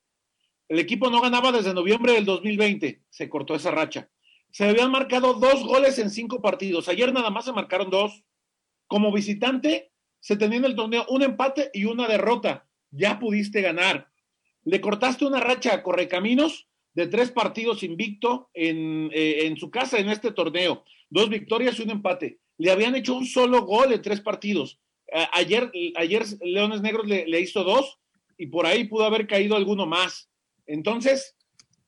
El 0.67 0.79
equipo 0.79 1.09
no 1.09 1.21
ganaba 1.21 1.51
desde 1.51 1.73
noviembre 1.73 2.13
del 2.13 2.25
2020. 2.25 3.03
Se 3.09 3.29
cortó 3.29 3.55
esa 3.55 3.71
racha. 3.71 4.09
Se 4.51 4.67
habían 4.67 4.91
marcado 4.91 5.35
dos 5.35 5.63
goles 5.63 5.99
en 5.99 6.09
cinco 6.09 6.41
partidos. 6.41 6.89
Ayer 6.89 7.13
nada 7.13 7.29
más 7.29 7.45
se 7.45 7.53
marcaron 7.53 7.89
dos. 7.89 8.23
Como 8.87 9.11
visitante, 9.11 9.91
se 10.19 10.35
tenía 10.35 10.57
en 10.57 10.65
el 10.65 10.75
torneo 10.75 11.05
un 11.09 11.21
empate 11.21 11.69
y 11.73 11.85
una 11.85 12.07
derrota. 12.07 12.67
Ya 12.91 13.19
pudiste 13.19 13.61
ganar. 13.61 14.09
Le 14.63 14.81
cortaste 14.81 15.25
una 15.25 15.39
racha 15.39 15.73
a 15.73 15.83
Correcaminos 15.83 16.67
de 16.93 17.07
tres 17.07 17.31
partidos 17.31 17.83
invicto 17.83 18.49
en, 18.53 19.09
eh, 19.13 19.45
en, 19.45 19.57
su 19.57 19.69
casa 19.69 19.99
en 19.99 20.09
este 20.09 20.31
torneo, 20.31 20.83
dos 21.09 21.29
victorias 21.29 21.79
y 21.79 21.83
un 21.83 21.91
empate. 21.91 22.39
Le 22.57 22.71
habían 22.71 22.95
hecho 22.95 23.15
un 23.15 23.25
solo 23.25 23.63
gol 23.65 23.93
en 23.93 24.01
tres 24.01 24.21
partidos. 24.21 24.79
ayer, 25.33 25.71
ayer 25.95 26.23
Leones 26.41 26.81
Negros 26.81 27.07
le, 27.07 27.39
hizo 27.39 27.63
dos 27.63 27.99
y 28.37 28.47
por 28.47 28.65
ahí 28.65 28.85
pudo 28.85 29.05
haber 29.05 29.27
caído 29.27 29.55
alguno 29.55 29.85
más. 29.85 30.29
Entonces, 30.65 31.35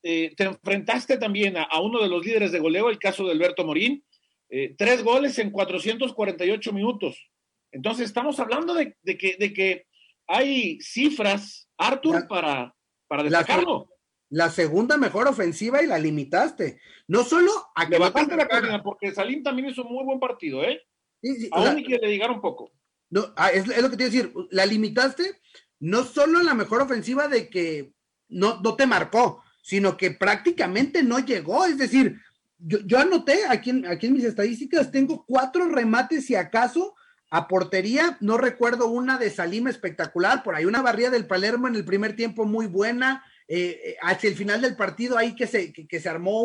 eh, 0.02 0.34
te 0.36 0.44
enfrentaste 0.44 1.18
también 1.18 1.56
a, 1.56 1.80
uno 1.80 2.02
de 2.02 2.08
los 2.08 2.24
líderes 2.24 2.52
de 2.52 2.60
goleo, 2.60 2.90
el 2.90 2.98
caso 2.98 3.24
de 3.24 3.32
Alberto 3.32 3.64
Morín, 3.64 4.04
eh, 4.48 4.74
tres 4.76 5.02
goles 5.02 5.38
en 5.38 5.50
448 5.50 6.72
minutos. 6.72 7.30
Entonces, 7.70 8.06
estamos 8.06 8.38
hablando 8.38 8.74
de, 8.74 8.96
que, 9.04 9.36
de 9.38 9.52
que 9.52 9.86
hay 10.26 10.78
cifras, 10.80 11.68
Arthur, 11.78 12.26
para, 12.28 12.74
para 13.08 13.22
destacarlo 13.22 13.88
la 14.32 14.48
segunda 14.48 14.96
mejor 14.96 15.28
ofensiva 15.28 15.82
y 15.82 15.86
la 15.86 15.98
limitaste. 15.98 16.80
No 17.06 17.22
solo 17.22 17.52
a 17.74 17.86
que 17.86 17.98
bajaste 17.98 18.34
la 18.34 18.48
página, 18.48 18.82
porque 18.82 19.12
Salim 19.12 19.42
también 19.42 19.68
hizo 19.68 19.84
un 19.84 19.92
muy 19.92 20.04
buen 20.06 20.18
partido, 20.18 20.64
¿eh? 20.64 20.80
Sí, 21.20 21.36
sí, 21.36 21.48
Aún 21.52 21.84
que 21.84 21.98
le 21.98 22.28
un 22.28 22.40
poco. 22.40 22.72
No, 23.10 23.26
ah, 23.36 23.50
es, 23.50 23.66
lo 23.66 23.90
que 23.90 23.96
te 23.98 24.04
iba 24.04 24.08
a 24.08 24.10
decir, 24.10 24.32
la 24.50 24.64
limitaste 24.64 25.38
no 25.80 26.04
solo 26.04 26.40
en 26.40 26.46
la 26.46 26.54
mejor 26.54 26.80
ofensiva 26.80 27.28
de 27.28 27.50
que 27.50 27.92
no, 28.28 28.58
no 28.62 28.74
te 28.74 28.86
marcó, 28.86 29.41
sino 29.62 29.96
que 29.96 30.10
prácticamente 30.10 31.02
no 31.02 31.18
llegó. 31.20 31.64
Es 31.64 31.78
decir, 31.78 32.20
yo, 32.58 32.98
anoté 32.98 33.46
aquí 33.48 33.70
en, 33.70 33.86
aquí 33.86 34.08
en 34.08 34.12
mis 34.12 34.24
estadísticas, 34.24 34.90
tengo 34.90 35.24
cuatro 35.26 35.68
remates 35.68 36.28
y 36.28 36.34
acaso 36.34 36.94
a 37.30 37.48
portería, 37.48 38.18
no 38.20 38.36
recuerdo 38.36 38.88
una 38.88 39.16
de 39.16 39.30
Salim 39.30 39.66
espectacular, 39.66 40.42
por 40.42 40.54
ahí 40.54 40.66
una 40.66 40.82
barrida 40.82 41.08
del 41.08 41.26
Palermo 41.26 41.66
en 41.66 41.76
el 41.76 41.84
primer 41.84 42.14
tiempo 42.14 42.44
muy 42.44 42.66
buena, 42.66 43.24
eh, 43.48 43.80
eh, 43.84 43.96
hacia 44.02 44.28
el 44.28 44.36
final 44.36 44.60
del 44.60 44.76
partido 44.76 45.16
ahí 45.16 45.34
que 45.34 45.46
se, 45.46 45.72
que, 45.72 46.00
se 46.00 46.08
armó 46.08 46.42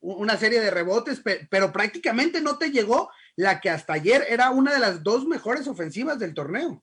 una 0.00 0.36
serie 0.36 0.60
de 0.60 0.70
rebotes, 0.70 1.20
pero, 1.50 1.72
prácticamente 1.72 2.40
no 2.40 2.58
te 2.58 2.70
llegó 2.70 3.10
la 3.36 3.60
que 3.60 3.70
hasta 3.70 3.94
ayer 3.94 4.24
era 4.28 4.50
una 4.50 4.72
de 4.72 4.78
las 4.78 5.02
dos 5.02 5.26
mejores 5.26 5.66
ofensivas 5.66 6.18
del 6.18 6.32
torneo. 6.32 6.82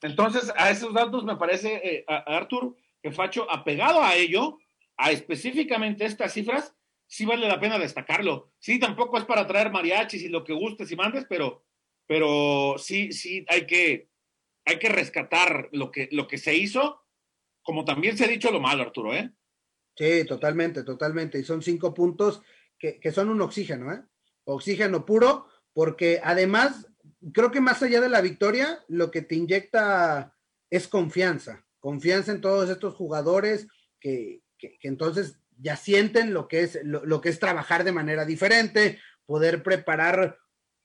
Entonces, 0.00 0.50
a 0.56 0.70
esos 0.70 0.94
datos 0.94 1.24
me 1.24 1.36
parece, 1.36 1.74
eh, 1.84 2.04
Artur, 2.08 2.74
que 3.02 3.12
Facho, 3.12 3.50
apegado 3.50 4.02
a 4.02 4.14
ello, 4.14 4.58
a 4.98 5.10
específicamente 5.10 6.04
estas 6.04 6.34
cifras, 6.34 6.74
sí 7.06 7.24
vale 7.24 7.48
la 7.48 7.58
pena 7.58 7.78
destacarlo. 7.78 8.52
Sí, 8.58 8.78
tampoco 8.78 9.16
es 9.16 9.24
para 9.24 9.46
traer 9.46 9.70
mariachis 9.70 10.22
y 10.22 10.28
lo 10.28 10.44
que 10.44 10.52
gustes 10.52 10.92
y 10.92 10.96
mandes, 10.96 11.24
pero, 11.28 11.64
pero 12.06 12.74
sí, 12.78 13.12
sí, 13.12 13.46
hay 13.48 13.66
que, 13.66 14.10
hay 14.66 14.78
que 14.78 14.90
rescatar 14.90 15.70
lo 15.72 15.90
que, 15.90 16.08
lo 16.12 16.28
que 16.28 16.36
se 16.36 16.54
hizo 16.54 17.08
como 17.68 17.84
también 17.84 18.16
se 18.16 18.24
ha 18.24 18.28
dicho 18.28 18.50
lo 18.50 18.60
malo, 18.60 18.82
Arturo, 18.82 19.14
¿eh? 19.14 19.30
Sí, 19.94 20.24
totalmente, 20.24 20.84
totalmente. 20.84 21.38
Y 21.38 21.44
son 21.44 21.60
cinco 21.60 21.92
puntos 21.92 22.40
que, 22.78 22.98
son 23.12 23.28
un 23.28 23.42
oxígeno, 23.42 23.92
¿eh? 23.92 24.02
Oxígeno 24.44 25.04
puro, 25.04 25.48
porque 25.74 26.18
además, 26.24 26.86
creo 27.34 27.50
que 27.50 27.60
más 27.60 27.82
allá 27.82 28.00
de 28.00 28.08
la 28.08 28.22
victoria, 28.22 28.82
lo 28.88 29.10
que 29.10 29.20
te 29.20 29.34
inyecta 29.34 30.34
es 30.70 30.88
confianza, 30.88 31.66
confianza 31.78 32.32
en 32.32 32.40
todos 32.40 32.70
estos 32.70 32.94
jugadores 32.94 33.68
que, 34.00 34.40
entonces 34.82 35.38
ya 35.58 35.76
sienten 35.76 36.32
lo 36.32 36.48
que 36.48 36.62
es 36.62 36.78
lo, 36.82 37.20
que 37.20 37.28
es 37.28 37.38
trabajar 37.38 37.84
de 37.84 37.92
manera 37.92 38.24
diferente, 38.24 39.00
poder 39.26 39.62
preparar 39.62 40.38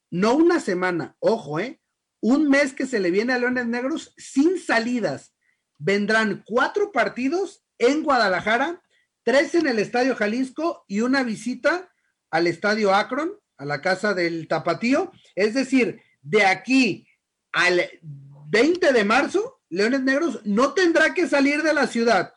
no 0.09 0.35
una 0.35 0.59
semana, 0.59 1.15
ojo, 1.19 1.59
eh, 1.59 1.81
un 2.21 2.49
mes 2.49 2.73
que 2.73 2.85
se 2.85 2.99
le 2.99 3.11
viene 3.11 3.33
a 3.33 3.37
Leones 3.37 3.67
Negros 3.67 4.13
sin 4.17 4.59
salidas, 4.59 5.35
vendrán 5.77 6.43
cuatro 6.45 6.91
partidos 6.91 7.65
en 7.77 8.03
Guadalajara, 8.03 8.81
tres 9.23 9.55
en 9.55 9.67
el 9.67 9.79
Estadio 9.79 10.15
Jalisco 10.15 10.85
y 10.87 11.01
una 11.01 11.23
visita 11.23 11.91
al 12.31 12.47
Estadio 12.47 12.93
Akron, 12.93 13.33
a 13.57 13.65
la 13.65 13.81
casa 13.81 14.13
del 14.13 14.47
Tapatío. 14.47 15.11
Es 15.35 15.53
decir, 15.53 16.01
de 16.21 16.45
aquí 16.45 17.07
al 17.51 17.81
20 18.01 18.93
de 18.93 19.03
marzo, 19.03 19.61
Leones 19.69 20.01
Negros 20.03 20.39
no 20.45 20.73
tendrá 20.73 21.13
que 21.13 21.27
salir 21.27 21.63
de 21.63 21.73
la 21.73 21.87
ciudad. 21.87 22.33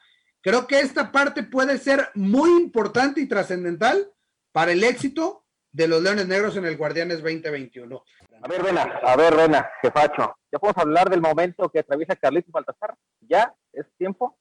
Creo 0.46 0.68
que 0.68 0.78
esta 0.78 1.10
parte 1.10 1.42
puede 1.42 1.76
ser 1.76 2.08
muy 2.14 2.50
importante 2.50 3.20
y 3.20 3.26
trascendental 3.26 4.12
para 4.52 4.70
el 4.70 4.84
éxito 4.84 5.44
de 5.72 5.88
los 5.88 6.00
Leones 6.00 6.28
Negros 6.28 6.56
en 6.56 6.64
el 6.66 6.76
Guardianes 6.76 7.20
2021. 7.20 8.04
A 8.42 8.46
ver, 8.46 8.62
Rena, 8.62 8.82
a 9.02 9.16
ver, 9.16 9.34
Rena, 9.34 9.68
facho. 9.92 10.36
Ya 10.52 10.60
podemos 10.60 10.80
hablar 10.80 11.10
del 11.10 11.20
momento 11.20 11.68
que 11.68 11.80
atraviesa 11.80 12.14
Carlitos 12.14 12.52
Baltasar. 12.52 12.94
¿Ya? 13.22 13.52
¿Es 13.72 13.86
tiempo? 13.98 14.38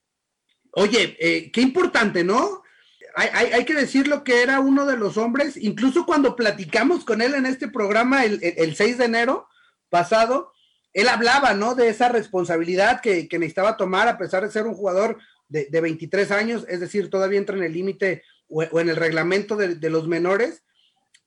Oye, 0.74 1.18
eh, 1.20 1.52
qué 1.52 1.62
importante, 1.62 2.24
¿no? 2.24 2.62
Hay, 3.16 3.52
hay, 3.54 3.66
que 3.66 3.74
decirlo 3.74 4.24
que 4.24 4.44
era 4.44 4.60
uno 4.60 4.86
de 4.86 4.98
los 4.98 5.18
hombres, 5.18 5.58
incluso 5.58 6.06
cuando 6.06 6.36
platicamos 6.36 7.04
con 7.04 7.24
él 7.24 7.34
en 7.34 7.48
este 7.48 7.68
programa 7.68 8.26
el, 8.26 8.40
el, 8.44 8.76
6 8.76 9.00
de 9.00 9.06
enero 9.06 9.48
pasado, 9.90 10.54
él 10.94 11.08
hablaba, 11.08 11.56
¿no? 11.56 11.74
De 11.74 11.90
esa 11.90 12.10
responsabilidad 12.10 13.02
que, 13.02 13.28
que 13.28 13.40
necesitaba 13.40 13.76
tomar 13.76 14.08
a 14.08 14.20
pesar 14.20 14.44
de 14.44 14.52
ser 14.52 14.68
un 14.68 14.76
jugador 14.76 15.18
de, 15.48 15.66
de, 15.66 15.82
23 15.82 16.32
años, 16.32 16.66
es 16.68 16.80
decir, 16.80 17.10
todavía 17.10 17.40
entra 17.40 17.56
en 17.56 17.64
el 17.64 17.74
límite 17.74 18.24
o, 18.48 18.64
en 18.80 18.90
el 18.90 18.96
reglamento 18.96 19.56
de, 19.56 19.76
de, 19.76 19.90
los 19.90 20.08
menores, 20.08 20.64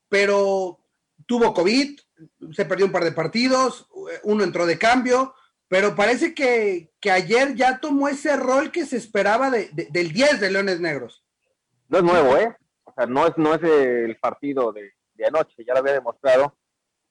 pero 0.08 0.80
tuvo 1.26 1.54
COVID, 1.54 1.98
se 2.52 2.64
perdió 2.64 2.86
un 2.86 2.92
par 2.92 3.04
de 3.04 3.12
partidos, 3.12 3.88
uno 4.24 4.44
entró 4.44 4.66
de 4.66 4.78
cambio, 4.78 5.34
pero 5.68 5.94
parece 5.94 6.34
que, 6.34 6.90
que 7.00 7.10
ayer 7.10 7.54
ya 7.54 7.78
tomó 7.78 8.08
ese 8.08 8.36
rol 8.36 8.72
que 8.72 8.86
se 8.86 8.96
esperaba 8.96 9.50
de, 9.50 9.68
del 9.90 10.12
10 10.12 10.40
de 10.40 10.50
Leones 10.50 10.80
Negros. 10.80 11.24
No 11.88 11.98
es 11.98 12.04
nuevo, 12.04 12.36
¿eh? 12.36 12.56
O 12.84 12.92
sea, 12.92 13.06
no 13.06 13.26
es, 13.26 13.36
no 13.36 13.54
es 13.54 13.62
el 13.62 14.16
partido 14.16 14.72
de, 14.72 14.92
de 15.14 15.26
anoche, 15.26 15.64
ya 15.64 15.74
lo 15.74 15.80
había 15.80 15.92
demostrado. 15.92 16.56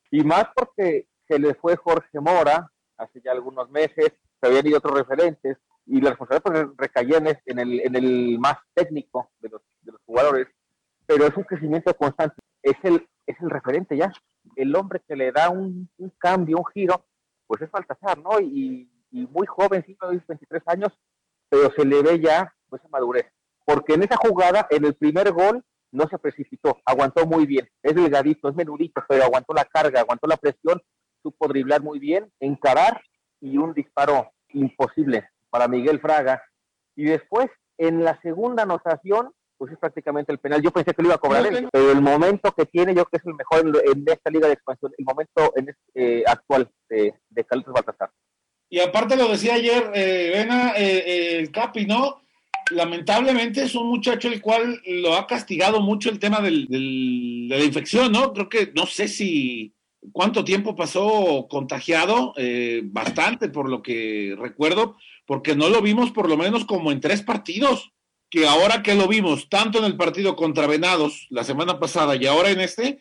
Y 0.09 0.23
más 0.23 0.45
porque 0.55 1.07
se 1.27 1.37
le 1.37 1.53
fue 1.53 1.75
Jorge 1.75 2.19
Mora 2.19 2.71
hace 2.97 3.21
ya 3.23 3.31
algunos 3.31 3.69
meses, 3.69 4.11
se 4.39 4.47
habían 4.47 4.65
ido 4.65 4.77
otros 4.79 4.97
referentes, 4.97 5.57
y 5.87 6.01
la 6.01 6.09
responsabilidad 6.11 6.43
pues, 6.43 6.77
recaía 6.77 7.17
en 7.45 7.59
el, 7.59 7.79
en 7.79 7.95
el 7.95 8.39
más 8.39 8.57
técnico 8.73 9.31
de 9.39 9.49
los, 9.49 9.61
de 9.81 9.93
los 9.93 10.01
jugadores, 10.05 10.47
pero 11.05 11.25
es 11.25 11.35
un 11.35 11.43
crecimiento 11.43 11.93
constante. 11.95 12.35
Es 12.61 12.75
el, 12.83 13.07
es 13.25 13.39
el 13.41 13.49
referente 13.49 13.95
ya. 13.95 14.11
El 14.55 14.75
hombre 14.75 15.01
que 15.07 15.15
le 15.15 15.31
da 15.31 15.49
un, 15.49 15.89
un 15.97 16.09
cambio, 16.17 16.57
un 16.57 16.65
giro, 16.73 17.05
pues 17.47 17.61
es 17.61 17.71
Baltasar, 17.71 18.17
¿no? 18.19 18.39
Y, 18.39 18.91
muy 19.09 19.47
joven, 19.47 19.83
5, 19.83 20.07
23 20.27 20.61
años, 20.67 20.89
pero 21.49 21.71
se 21.71 21.85
le 21.85 22.03
ve 22.03 22.19
ya 22.19 22.53
pues, 22.69 22.81
esa 22.81 22.89
madurez. 22.89 23.25
Porque 23.65 23.93
en 23.93 24.03
esa 24.03 24.17
jugada, 24.17 24.67
en 24.69 24.85
el 24.85 24.95
primer 24.95 25.31
gol, 25.31 25.63
no 25.91 26.07
se 26.09 26.19
precipitó, 26.19 26.77
aguantó 26.85 27.25
muy 27.25 27.45
bien. 27.45 27.67
Es 27.81 27.95
delgadito, 27.95 28.49
es 28.49 28.55
menudito, 28.55 29.01
pero 29.07 29.23
aguantó 29.23 29.53
la 29.53 29.63
carga, 29.63 30.01
aguantó 30.01 30.27
la 30.27 30.37
presión, 30.37 30.81
supo 31.23 31.47
driblar 31.47 31.81
muy 31.81 31.99
bien, 31.99 32.31
encarar 32.39 33.01
y 33.39 33.57
un 33.57 33.73
disparo 33.73 34.29
imposible 34.49 35.29
para 35.57 35.67
Miguel 35.67 35.99
Fraga. 35.99 36.43
Y 36.95 37.05
después, 37.05 37.47
en 37.79 38.03
la 38.03 38.21
segunda 38.21 38.61
anotación, 38.61 39.31
pues 39.57 39.71
es 39.71 39.79
prácticamente 39.79 40.31
el 40.31 40.37
penal. 40.37 40.61
Yo 40.61 40.69
pensé 40.69 40.93
que 40.93 41.01
lo 41.01 41.07
iba 41.07 41.15
a 41.15 41.19
cobrar 41.19 41.47
él, 41.47 41.67
pero 41.71 41.91
el 41.91 42.01
momento 42.01 42.51
que 42.51 42.67
tiene, 42.67 42.93
yo 42.93 43.05
creo 43.05 43.09
que 43.11 43.17
es 43.17 43.25
el 43.25 43.33
mejor 43.33 43.83
en, 43.83 44.03
esta 44.07 44.29
liga 44.29 44.45
de 44.45 44.53
expansión, 44.53 44.91
el 44.95 45.05
momento 45.05 45.53
en 45.55 45.69
este, 45.69 46.23
actual 46.27 46.69
de, 46.89 47.15
de 47.29 47.43
Carlitos 47.43 47.73
Baltasar. 47.73 48.11
Y 48.69 48.79
aparte 48.79 49.15
lo 49.15 49.29
decía 49.29 49.55
ayer, 49.55 49.91
eh, 49.95 50.31
Vena, 50.35 50.73
eh, 50.77 51.03
eh, 51.07 51.39
el 51.39 51.51
Capi, 51.51 51.87
¿no? 51.87 52.21
Lamentablemente 52.69 53.63
es 53.63 53.73
un 53.73 53.87
muchacho 53.87 54.27
el 54.27 54.41
cual 54.41 54.79
lo 54.85 55.15
ha 55.15 55.25
castigado 55.25 55.81
mucho 55.81 56.11
el 56.11 56.19
tema 56.19 56.39
del, 56.39 56.67
del, 56.67 57.47
de 57.49 57.57
la 57.57 57.63
infección, 57.63 58.11
¿no? 58.11 58.31
Creo 58.31 58.49
que 58.49 58.71
no 58.75 58.85
sé 58.85 59.07
si 59.07 59.73
cuánto 60.11 60.43
tiempo 60.43 60.75
pasó 60.75 61.47
contagiado, 61.49 62.33
eh, 62.37 62.81
bastante 62.85 63.49
por 63.49 63.69
lo 63.69 63.81
que 63.81 64.35
recuerdo, 64.37 64.97
porque 65.27 65.55
no 65.55 65.69
lo 65.69 65.81
vimos 65.81 66.11
por 66.11 66.27
lo 66.27 66.37
menos 66.37 66.65
como 66.65 66.91
en 66.91 67.01
tres 67.01 67.21
partidos 67.21 67.91
que 68.29 68.47
ahora 68.47 68.81
que 68.81 68.95
lo 68.95 69.07
vimos 69.07 69.49
tanto 69.49 69.77
en 69.77 69.85
el 69.85 69.95
partido 69.95 70.35
contra 70.35 70.67
Venados 70.67 71.27
la 71.29 71.43
semana 71.43 71.79
pasada 71.79 72.15
y 72.15 72.25
ahora 72.25 72.49
en 72.49 72.61
este, 72.61 72.99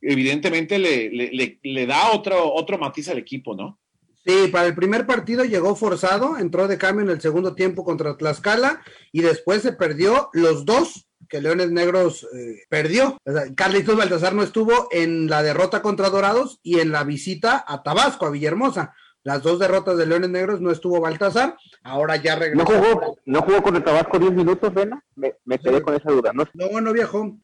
evidentemente 0.00 0.78
le, 0.78 1.08
le, 1.10 1.58
le, 1.62 1.86
da 1.86 2.12
otro, 2.12 2.52
otro 2.52 2.78
matiz 2.78 3.08
al 3.08 3.18
equipo, 3.18 3.56
¿no? 3.56 3.80
Sí, 4.24 4.48
para 4.52 4.66
el 4.66 4.74
primer 4.74 5.06
partido 5.06 5.44
llegó 5.44 5.74
forzado, 5.74 6.36
entró 6.36 6.68
de 6.68 6.76
cambio 6.76 7.04
en 7.04 7.10
el 7.10 7.20
segundo 7.20 7.54
tiempo 7.54 7.84
contra 7.84 8.16
Tlaxcala 8.16 8.82
y 9.12 9.22
después 9.22 9.62
se 9.62 9.72
perdió 9.72 10.28
los 10.34 10.64
dos 10.64 11.08
que 11.28 11.40
Leones 11.40 11.70
Negros 11.70 12.26
eh, 12.34 12.64
perdió. 12.68 13.16
O 13.24 13.32
sea, 13.32 13.54
Carlitos 13.54 13.96
Baltasar 13.96 14.34
no 14.34 14.42
estuvo 14.42 14.88
en 14.90 15.28
la 15.30 15.42
derrota 15.42 15.80
contra 15.80 16.10
Dorados 16.10 16.60
y 16.62 16.80
en 16.80 16.92
la 16.92 17.04
visita 17.04 17.64
a 17.66 17.82
Tabasco, 17.82 18.26
a 18.26 18.30
Villahermosa 18.30 18.94
las 19.22 19.42
dos 19.42 19.58
derrotas 19.58 19.98
de 19.98 20.06
Leones 20.06 20.30
Negros 20.30 20.60
no 20.60 20.70
estuvo 20.70 21.00
Baltasar, 21.00 21.56
ahora 21.82 22.16
ya 22.16 22.36
regresó. 22.36 22.64
¿No 22.64 22.78
jugó, 22.78 23.18
¿no 23.26 23.42
jugó 23.42 23.62
con 23.62 23.76
el 23.76 23.84
Tabasco 23.84 24.18
10 24.18 24.32
minutos, 24.32 24.72
Vena? 24.72 25.04
Me, 25.14 25.36
me 25.44 25.58
quedé 25.58 25.82
con 25.82 25.94
esa 25.94 26.10
duda, 26.10 26.32
¿no? 26.32 26.44
No, 26.54 26.80
no 26.80 26.92
viajó. 26.92 27.36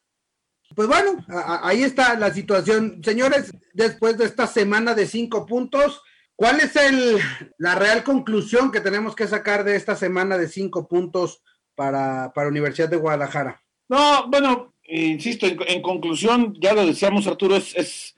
Pues 0.74 0.88
bueno, 0.88 1.24
ahí 1.28 1.82
está 1.82 2.18
la 2.18 2.32
situación. 2.32 3.00
Señores, 3.04 3.52
después 3.72 4.18
de 4.18 4.24
esta 4.24 4.46
semana 4.46 4.94
de 4.94 5.06
cinco 5.06 5.46
puntos, 5.46 6.02
¿cuál 6.34 6.60
es 6.60 6.74
el, 6.76 7.18
la 7.58 7.74
real 7.74 8.02
conclusión 8.02 8.72
que 8.72 8.80
tenemos 8.80 9.14
que 9.14 9.28
sacar 9.28 9.62
de 9.62 9.76
esta 9.76 9.96
semana 9.96 10.38
de 10.38 10.48
cinco 10.48 10.88
puntos 10.88 11.42
para, 11.74 12.32
para 12.34 12.48
Universidad 12.48 12.88
de 12.88 12.96
Guadalajara? 12.96 13.62
No, 13.88 14.28
bueno, 14.28 14.74
insisto, 14.84 15.46
en, 15.46 15.82
conclusión, 15.82 16.54
ya 16.60 16.72
lo 16.72 16.84
decíamos 16.84 17.26
Arturo, 17.26 17.56
es 17.56 18.15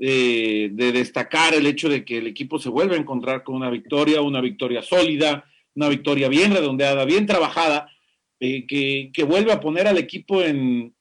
eh, 0.00 0.68
de 0.72 0.92
destacar 0.92 1.54
el 1.54 1.66
hecho 1.66 1.88
de 1.88 2.04
que 2.04 2.18
el 2.18 2.28
equipo 2.28 2.58
se 2.58 2.68
vuelve 2.68 2.94
a 2.94 3.00
encontrar 3.00 3.42
con 3.42 3.56
una 3.56 3.68
victoria, 3.68 4.20
una 4.20 4.40
victoria 4.40 4.80
sólida, 4.80 5.44
una 5.74 5.88
victoria 5.88 6.28
bien 6.28 6.52
redondeada, 6.52 7.04
bien 7.04 7.26
trabajada, 7.26 7.90
eh, 8.38 8.66
que, 8.66 9.10
que, 9.12 9.24
vuelve 9.24 9.52
a 9.52 9.60
poner 9.60 9.88
al 9.88 9.98
equipo 9.98 10.40
en, 10.40 10.94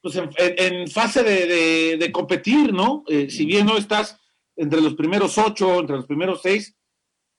pues 0.00 0.20
en, 0.36 0.88
fase 0.88 1.22
de, 1.24 2.12
competir, 2.12 2.72
¿no? 2.72 3.02
Eh, 3.08 3.28
si 3.30 3.44
bien 3.44 3.66
no 3.66 3.76
estás 3.76 4.20
entre 4.56 4.80
los 4.80 4.94
primeros 4.94 5.36
ocho, 5.38 5.80
entre 5.80 5.96
los 5.96 6.06
primeros 6.06 6.40
seis, 6.42 6.76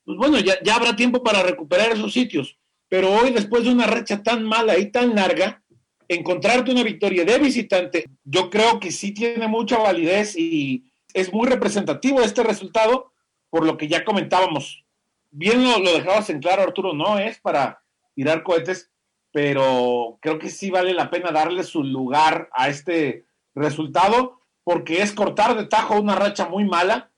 pues 0.03 0.17
bueno, 0.17 0.39
ya, 0.39 0.61
ya 0.63 0.75
habrá 0.75 0.95
tiempo 0.95 1.23
para 1.23 1.43
recuperar 1.43 1.91
esos 1.91 2.11
sitios. 2.11 2.57
Pero 2.89 3.11
hoy, 3.11 3.31
después 3.31 3.63
de 3.63 3.71
una 3.71 3.87
racha 3.87 4.23
tan 4.23 4.43
mala 4.43 4.77
y 4.77 4.91
tan 4.91 5.15
larga, 5.15 5.63
encontrarte 6.07 6.71
una 6.71 6.83
victoria 6.83 7.23
de 7.23 7.37
visitante, 7.37 8.05
yo 8.23 8.49
creo 8.49 8.79
que 8.79 8.91
sí 8.91 9.13
tiene 9.13 9.47
mucha 9.47 9.77
validez 9.77 10.35
y, 10.35 10.88
es 11.13 11.33
muy 11.33 11.47
representativo 11.47 12.21
este 12.21 12.43
resultado 12.43 13.11
por 13.49 13.65
lo 13.65 13.77
que 13.77 13.87
ya 13.87 14.05
comentábamos. 14.05 14.85
Bien 15.31 15.63
lo, 15.63 15.79
dejabas 15.79 16.29
en 16.29 16.39
claro, 16.39 16.63
Arturo, 16.63 16.93
no 16.93 17.17
es 17.19 17.39
para 17.39 17.83
tirar 18.15 18.43
cohetes, 18.43 18.91
pero 19.31 20.17
creo 20.21 20.39
que 20.39 20.49
sí 20.49 20.71
vale 20.71 20.93
la 20.93 21.09
pena 21.09 21.31
darle 21.31 21.63
su 21.63 21.83
lugar 21.83 22.49
a 22.53 22.69
este 22.69 23.25
resultado 23.55 24.39
porque 24.63 25.01
es 25.01 25.13
cortar 25.13 25.55
de 25.55 25.65
tajo 25.65 25.99
una 25.99 26.15
racha 26.15 26.47
muy 26.47 26.65
mala 26.65 27.11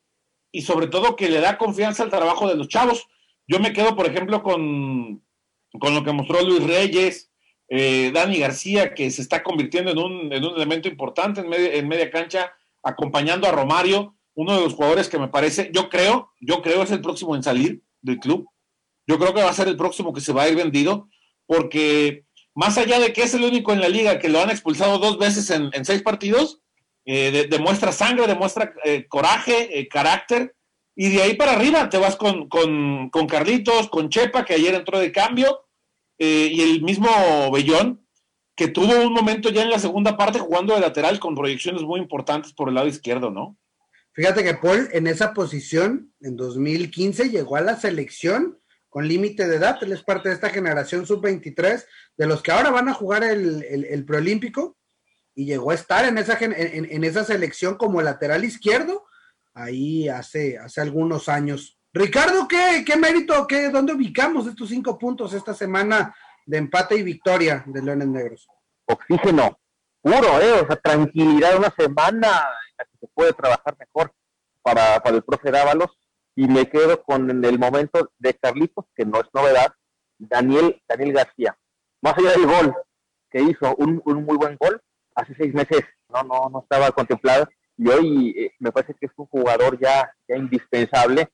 y 0.52 0.62
sobre 0.62 0.88
todo 0.88 1.16
que 1.16 1.30
le 1.30 1.40
da 1.40 1.58
confianza 1.58 2.04
al 2.04 2.10
trabajo 2.10 2.48
de 2.48 2.56
los 2.56 2.68
chavos. 2.68 3.08
Yo 3.48 3.60
me 3.60 3.74
quedo, 3.74 3.96
por 3.96 4.06
ejemplo, 4.06 4.44
con, 4.44 5.24
con 5.80 5.96
lo 5.96 6.04
que 6.04 6.12
mostró 6.12 6.42
Luis 6.42 6.64
Reyes, 6.64 7.32
eh, 7.70 8.12
Dani 8.14 8.38
García, 8.40 8.94
que 8.94 9.10
se 9.12 9.22
está 9.22 9.44
convirtiendo 9.44 9.92
en 9.92 9.98
un, 9.98 10.34
en 10.34 10.44
un 10.44 10.56
elemento 10.56 10.90
importante 10.90 11.42
en, 11.42 11.54
en 11.54 11.88
media 11.88 12.12
cancha 12.12 12.54
acompañando 12.84 13.48
a 13.48 13.52
Romario, 13.52 14.16
uno 14.34 14.56
de 14.56 14.62
los 14.62 14.74
jugadores 14.74 15.10
que 15.10 15.20
me 15.20 15.28
parece, 15.28 15.72
yo 15.74 15.90
creo, 15.90 16.32
yo 16.40 16.62
creo 16.62 16.84
es 16.84 16.92
el 16.92 17.02
próximo 17.02 17.36
en 17.36 17.44
salir 17.44 17.84
del 18.02 18.20
club. 18.20 18.48
Yo 19.08 19.20
creo 19.20 19.34
que 19.34 19.44
va 19.44 19.50
a 19.50 19.54
ser 19.54 19.68
el 19.68 19.78
próximo 19.78 20.14
que 20.14 20.22
se 20.22 20.34
va 20.34 20.44
a 20.44 20.50
ir 20.50 20.56
vendido, 20.56 21.10
porque 21.46 22.26
más 22.54 22.78
allá 22.78 23.00
de 23.00 23.14
que 23.14 23.24
es 23.24 23.34
el 23.34 23.44
único 23.44 23.74
en 23.74 23.82
la 23.82 23.90
liga 23.90 24.20
que 24.20 24.30
lo 24.30 24.42
han 24.42 24.50
expulsado 24.50 25.00
dos 25.00 25.18
veces 25.18 25.50
en, 25.50 25.86
seis 25.86 26.02
partidos, 26.02 26.62
eh, 27.06 27.48
demuestra 27.50 27.92
sangre, 27.92 28.28
demuestra 28.28 28.74
eh, 28.84 29.06
coraje, 29.08 29.80
eh, 29.80 29.88
carácter, 29.88 30.56
y 30.96 31.10
de 31.10 31.22
ahí 31.24 31.34
para 31.36 31.54
arriba 31.54 31.90
te 31.90 31.98
vas 31.98 32.16
con, 32.16 32.48
con, 32.48 33.10
con 33.10 33.28
Carlitos, 33.28 33.90
con 33.90 34.10
Chepa, 34.10 34.46
que 34.46 34.54
ayer 34.54 34.76
entró 34.76 35.00
de 35.00 35.12
cambio, 35.12 35.66
y 36.18 36.62
el 36.62 36.84
mismo 36.84 37.10
Bellón, 37.52 38.01
que 38.62 38.68
tuvo 38.68 39.08
un 39.08 39.12
momento 39.12 39.50
ya 39.50 39.64
en 39.64 39.72
la 39.72 39.80
segunda 39.80 40.16
parte 40.16 40.38
jugando 40.38 40.76
de 40.76 40.82
lateral 40.82 41.20
con 41.20 41.34
proyecciones 41.34 41.82
muy 41.82 42.00
importantes 42.00 42.54
por 42.54 42.70
el 42.70 42.76
lado 42.76 42.88
izquierdo, 42.88 43.32
¿no? 43.32 43.58
Fíjate 44.14 44.44
que 44.44 44.54
Paul 44.54 44.88
en 44.92 45.08
esa 45.08 45.34
posición, 45.34 46.14
en 46.22 46.38
2015, 46.38 47.32
llegó 47.32 47.56
a 47.56 47.62
la 47.62 47.76
selección 47.76 48.60
con 48.88 49.08
límite 49.08 49.48
de 49.48 49.56
edad. 49.56 49.80
Él 49.82 49.94
es 49.94 50.04
parte 50.04 50.30
de 50.30 50.36
esta 50.36 50.52
generación 50.52 51.08
sub-23, 51.08 51.84
de 52.18 52.28
los 52.28 52.44
que 52.44 52.52
ahora 52.52 52.70
van 52.70 52.88
a 52.88 52.94
jugar 52.94 53.24
el, 53.24 53.64
el, 53.64 54.06
preolímpico, 54.06 54.78
y 55.34 55.46
llegó 55.46 55.72
a 55.72 55.76
estar 55.76 56.06
en 56.06 56.20
esa, 56.20 56.38
en, 56.40 56.54
en, 56.56 57.04
esa 57.04 57.24
selección 57.24 57.78
como 57.78 58.04
lateral 58.04 58.46
izquierdo, 58.46 59.06
ahí 59.56 60.08
hace, 60.08 60.60
hace 60.60 60.82
algunos 60.82 61.28
años. 61.30 61.80
Ricardo, 61.94 62.48
¿qué, 62.48 62.84
qué 62.86 62.96
mérito, 62.96 63.48
qué, 63.48 63.70
dónde 63.70 63.94
ubicamos 63.94 64.46
estos 64.46 64.70
cinco 64.70 65.00
puntos 65.00 65.34
esta 65.34 65.56
semana 65.56 66.14
de 66.52 66.58
empate 66.58 66.98
y 66.98 67.04
victoria 67.04 67.64
de 67.66 67.82
Leones 67.82 68.10
Negros. 68.10 68.46
Oxígeno 68.86 69.58
puro, 70.02 70.42
¿eh? 70.42 70.52
O 70.62 70.68
sea, 70.68 70.76
tranquilidad, 70.76 71.58
una 71.58 71.70
semana 71.70 72.28
en 72.28 72.78
la 72.78 72.86
que 72.92 72.98
se 73.00 73.08
puede 73.08 73.32
trabajar 73.32 73.78
mejor 73.80 74.14
para, 74.62 75.00
para 75.00 75.16
el 75.16 75.24
profe 75.24 75.50
Dávalos. 75.50 75.98
Y 76.36 76.50
me 76.50 76.70
quedo 76.70 77.02
con 77.04 77.30
el 77.46 77.58
momento 77.58 78.12
de 78.18 78.34
Carlitos, 78.34 78.84
que 78.94 79.06
no 79.06 79.22
es 79.22 79.28
novedad, 79.34 79.74
Daniel, 80.18 80.82
Daniel 80.90 81.14
García. 81.14 81.58
Más 82.02 82.18
allá 82.18 82.32
del 82.32 82.46
gol 82.46 82.76
que 83.30 83.42
hizo, 83.44 83.74
un, 83.78 84.02
un 84.04 84.26
muy 84.26 84.36
buen 84.36 84.58
gol, 84.58 84.82
hace 85.16 85.34
seis 85.36 85.54
meses 85.54 85.84
no, 86.10 86.24
no, 86.24 86.50
no 86.50 86.60
estaba 86.64 86.92
contemplado. 86.92 87.48
Y 87.78 87.88
hoy 87.88 88.36
eh, 88.38 88.52
me 88.60 88.74
parece 88.74 88.94
que 89.00 89.06
es 89.06 89.14
un 89.16 89.28
jugador 89.28 89.80
ya, 89.80 90.14
ya 90.28 90.36
indispensable, 90.36 91.30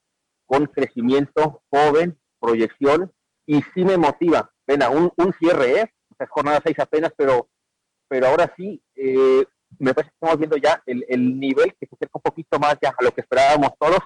con 0.45 0.67
crecimiento, 0.67 1.63
joven, 1.71 2.19
proyección, 2.39 3.12
y 3.47 3.63
sí 3.73 3.84
me 3.84 3.97
motiva 3.97 4.51
Venga, 4.67 4.89
un, 4.89 5.12
un 5.15 5.34
cierre, 5.39 5.82
¿eh? 5.82 5.93
O 6.12 6.15
sea, 6.17 6.27
jornada 6.27 6.62
6 6.63 6.77
apenas, 6.80 7.13
pero, 7.17 7.49
pero 8.08 8.27
ahora 8.27 8.53
sí, 8.58 8.82
eh, 8.95 9.45
me 9.80 9.93
parece 9.93 10.12
que 10.12 10.15
estamos 10.15 10.38
viendo 10.38 10.58
ya 10.58 10.84
el, 10.86 11.06
el 11.08 11.39
nivel 11.39 11.73
que 11.80 11.88
se 11.88 11.95
acerca 11.95 12.19
un 12.19 12.21
poquito 12.21 12.60
más 12.60 12.77
ya 12.82 12.89
a 12.89 13.03
lo 13.03 13.12
que 13.12 13.21
esperábamos 13.21 13.71
todos. 13.80 13.99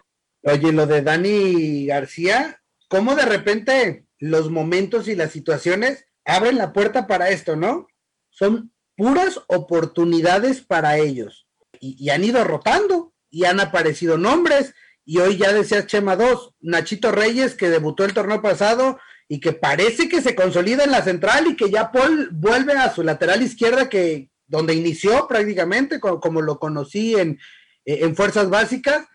Oye, 0.43 0.71
lo 0.71 0.87
de 0.87 1.01
Dani 1.01 1.85
García, 1.85 2.61
¿cómo 2.87 3.15
de 3.15 3.25
repente 3.25 4.05
los 4.19 4.49
momentos 4.49 5.07
y 5.07 5.15
las 5.15 5.31
situaciones 5.31 6.05
abren 6.25 6.57
la 6.57 6.73
puerta 6.73 7.07
para 7.07 7.29
esto, 7.29 7.55
no? 7.55 7.87
Son 8.29 8.71
puras 8.95 9.39
oportunidades 9.47 10.61
para 10.61 10.97
ellos. 10.97 11.47
Y, 11.79 12.09
han 12.09 12.23
ido 12.23 12.43
rotando 12.43 13.13
y 13.29 13.45
han 13.45 13.59
aparecido 13.59 14.17
nombres. 14.17 14.75
Y 15.03 15.17
hoy 15.17 15.37
ya 15.37 15.51
decía 15.51 15.87
Chema 15.87 16.15
2, 16.15 16.55
Nachito 16.61 17.11
Reyes, 17.11 17.55
que 17.55 17.69
debutó 17.69 18.05
el 18.05 18.13
torneo 18.13 18.41
pasado 18.41 18.99
y 19.31 19.39
que 19.39 19.53
parece 19.53 20.09
que 20.09 20.21
se 20.21 20.35
consolida 20.35 20.83
en 20.83 20.91
la 20.91 21.03
central 21.03 21.47
y 21.47 21.55
que 21.55 21.69
ya 21.69 21.89
Paul 21.89 22.31
vuelve 22.33 22.73
a 22.73 22.93
su 22.93 23.01
lateral 23.01 23.41
izquierda, 23.41 23.87
que 23.87 24.29
donde 24.45 24.75
inició 24.75 25.25
prácticamente, 25.25 26.01
como, 26.01 26.41
lo 26.41 26.59
conocí 26.59 27.15
en, 27.15 27.39
en 27.85 28.13
Fuerzas 28.17 28.49
Básicas. 28.49 29.05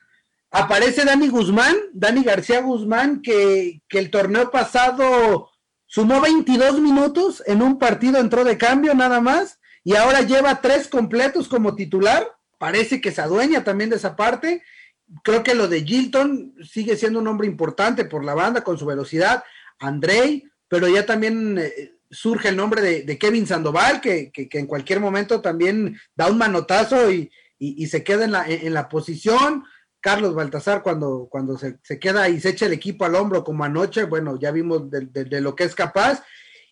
Aparece 0.50 1.04
Dani 1.04 1.28
Guzmán, 1.28 1.76
Dani 1.92 2.24
García 2.24 2.62
Guzmán, 2.62 3.20
que, 3.20 3.82
que 3.90 3.98
el 3.98 4.10
torneo 4.10 4.50
pasado 4.50 5.50
sumó 5.84 6.22
22 6.22 6.80
minutos 6.80 7.42
en 7.44 7.60
un 7.60 7.78
partido, 7.78 8.18
entró 8.18 8.42
de 8.42 8.56
cambio 8.56 8.94
nada 8.94 9.20
más 9.20 9.60
y 9.84 9.96
ahora 9.96 10.22
lleva 10.22 10.62
tres 10.62 10.88
completos 10.88 11.46
como 11.46 11.74
titular. 11.74 12.26
Parece 12.56 13.02
que 13.02 13.12
se 13.12 13.20
adueña 13.20 13.64
también 13.64 13.90
de 13.90 13.96
esa 13.96 14.16
parte. 14.16 14.62
Creo 15.22 15.42
que 15.42 15.54
lo 15.54 15.68
de 15.68 15.84
Gilton 15.84 16.54
sigue 16.66 16.96
siendo 16.96 17.18
un 17.18 17.28
hombre 17.28 17.46
importante 17.46 18.06
por 18.06 18.24
la 18.24 18.32
banda 18.32 18.64
con 18.64 18.78
su 18.78 18.86
velocidad. 18.86 19.44
Andrei, 19.78 20.44
pero 20.68 20.88
ya 20.88 21.06
también 21.06 21.58
eh, 21.58 21.96
surge 22.10 22.48
el 22.48 22.56
nombre 22.56 23.04
de, 23.04 23.18
Kevin 23.18 23.46
Sandoval, 23.46 24.00
que, 24.00 24.30
en 24.34 24.66
cualquier 24.66 25.00
momento 25.00 25.40
también 25.40 25.98
da 26.14 26.28
un 26.28 26.38
manotazo 26.38 27.10
y, 27.10 27.30
se 27.86 28.04
queda 28.04 28.24
en 28.24 28.32
la, 28.32 28.48
en 28.48 28.74
la, 28.74 28.88
posición. 28.88 29.64
Carlos 30.00 30.34
Baltasar, 30.34 30.82
cuando, 30.82 31.26
cuando 31.30 31.58
se, 31.58 31.78
queda 31.98 32.28
y 32.28 32.40
se 32.40 32.50
echa 32.50 32.66
el 32.66 32.72
equipo 32.72 33.04
al 33.04 33.14
hombro 33.14 33.42
como 33.42 33.64
anoche, 33.64 34.04
bueno, 34.04 34.38
ya 34.38 34.52
vimos 34.52 34.90
de 34.90 35.40
lo 35.40 35.56
que 35.56 35.64
es 35.64 35.74
capaz. 35.74 36.22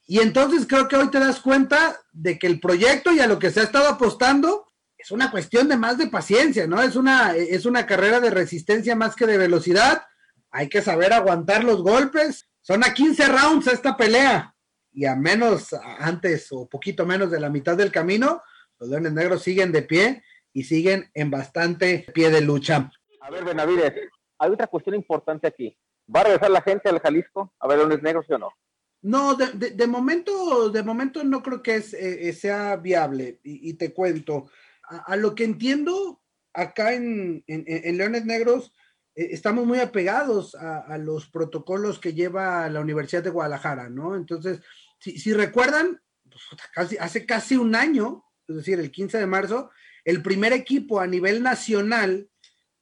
Y 0.07 0.21
entonces 0.21 0.67
creo 0.69 0.87
que 0.87 0.97
hoy 0.97 1.11
te 1.11 1.19
das 1.19 1.40
cuenta 1.40 1.99
de 2.12 2.38
que 2.38 2.47
el 2.47 2.61
proyecto 2.61 3.12
y 3.12 3.21
a 3.21 3.27
lo 3.27 3.38
que 3.38 3.51
se 3.51 3.61
ha 3.61 3.64
estado 3.64 3.88
apostando 3.88 4.67
es 4.99 5.11
una 5.11 5.31
cuestión 5.31 5.69
de 5.69 5.77
más 5.77 5.99
de 5.99 6.07
paciencia, 6.07 6.67
¿no? 6.67 6.83
Es 6.83 6.97
una, 6.97 7.35
es 7.37 7.67
una 7.67 7.87
carrera 7.87 8.21
de 8.21 8.31
resistencia 8.31 8.95
más 8.97 9.14
que 9.14 9.27
de 9.27 9.38
velocidad. 9.38 10.03
Hay 10.51 10.69
que 10.69 10.83
saber 10.83 11.12
aguantar 11.12 11.64
los 11.64 11.83
golpes. 11.83 12.49
Son 12.66 12.83
a 12.83 12.94
15 12.94 13.27
rounds 13.29 13.66
esta 13.66 13.94
pelea 13.94 14.57
y 14.90 15.05
a 15.05 15.14
menos 15.14 15.74
antes 15.98 16.50
o 16.50 16.66
poquito 16.66 17.05
menos 17.05 17.31
de 17.31 17.38
la 17.38 17.50
mitad 17.50 17.77
del 17.77 17.92
camino, 17.92 18.40
los 18.79 18.88
Leones 18.88 19.12
Negros 19.12 19.42
siguen 19.42 19.70
de 19.70 19.83
pie 19.83 20.22
y 20.50 20.64
siguen 20.64 21.11
en 21.12 21.31
bastante 21.31 22.07
pie 22.14 22.31
de 22.31 22.40
lucha. 22.40 22.90
A 23.20 23.31
ver, 23.31 23.44
Benavides, 23.44 23.92
hay 24.38 24.50
otra 24.50 24.66
cuestión 24.66 24.96
importante 24.96 25.46
aquí. 25.46 25.77
¿Va 26.14 26.20
a 26.20 26.24
regresar 26.24 26.50
la 26.50 26.62
gente 26.62 26.88
al 26.88 27.00
Jalisco 27.00 27.53
a 27.61 27.68
ver 27.68 27.77
Leones 27.77 28.03
Negros, 28.03 28.24
sí 28.27 28.33
o 28.33 28.38
no? 28.38 28.48
No, 29.03 29.35
de, 29.35 29.87
momento, 29.87 30.70
de 30.70 30.83
momento 30.83 31.22
no 31.22 31.42
creo 31.42 31.62
que 31.62 31.77
eh, 31.77 32.33
sea 32.33 32.77
viable. 32.77 33.40
Y, 33.42 33.74
te 33.74 33.92
cuento, 33.92 34.48
a, 34.88 35.16
lo 35.16 35.35
que 35.35 35.44
entiendo, 35.44 36.22
acá 36.55 36.94
en, 36.94 37.44
Leones 37.46 38.24
Negros 38.24 38.68
eh, 38.68 38.84
estamos 39.14 39.64
muy 39.66 39.79
apegados 39.79 40.55
a, 40.55 40.98
los 40.98 41.29
protocolos 41.29 41.98
que 41.98 42.14
lleva 42.14 42.68
la 42.68 42.81
Universidad 42.81 43.22
de 43.22 43.31
Guadalajara, 43.31 43.88
¿no? 43.88 44.16
Entonces, 44.16 44.61
si, 44.98 45.33
recuerdan, 45.33 46.00
pues, 46.24 46.98
hace 47.00 47.27
casi 47.27 47.57
un 47.57 47.74
año, 47.74 48.24
es 48.48 48.57
decir, 48.57 48.81
el 48.81 48.90
15 48.90 49.18
de 49.18 49.27
marzo, 49.27 49.70
el 50.05 50.22
primer 50.22 50.53
equipo 50.53 51.00
a 51.00 51.07
nivel 51.07 51.42
nacional 51.42 52.29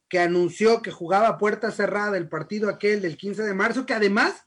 que 0.09 0.19
anunció 0.19 0.81
que 0.81 0.91
jugaba 0.91 1.37
puerta 1.37 1.71
cerrada 1.71 2.17
el 2.17 2.29
partido 2.29 2.69
aquel 2.69 3.01
del 3.01 3.17
15 3.17 3.43
de 3.43 3.53
marzo, 3.53 3.85
que 3.85 3.93
además 3.93 4.43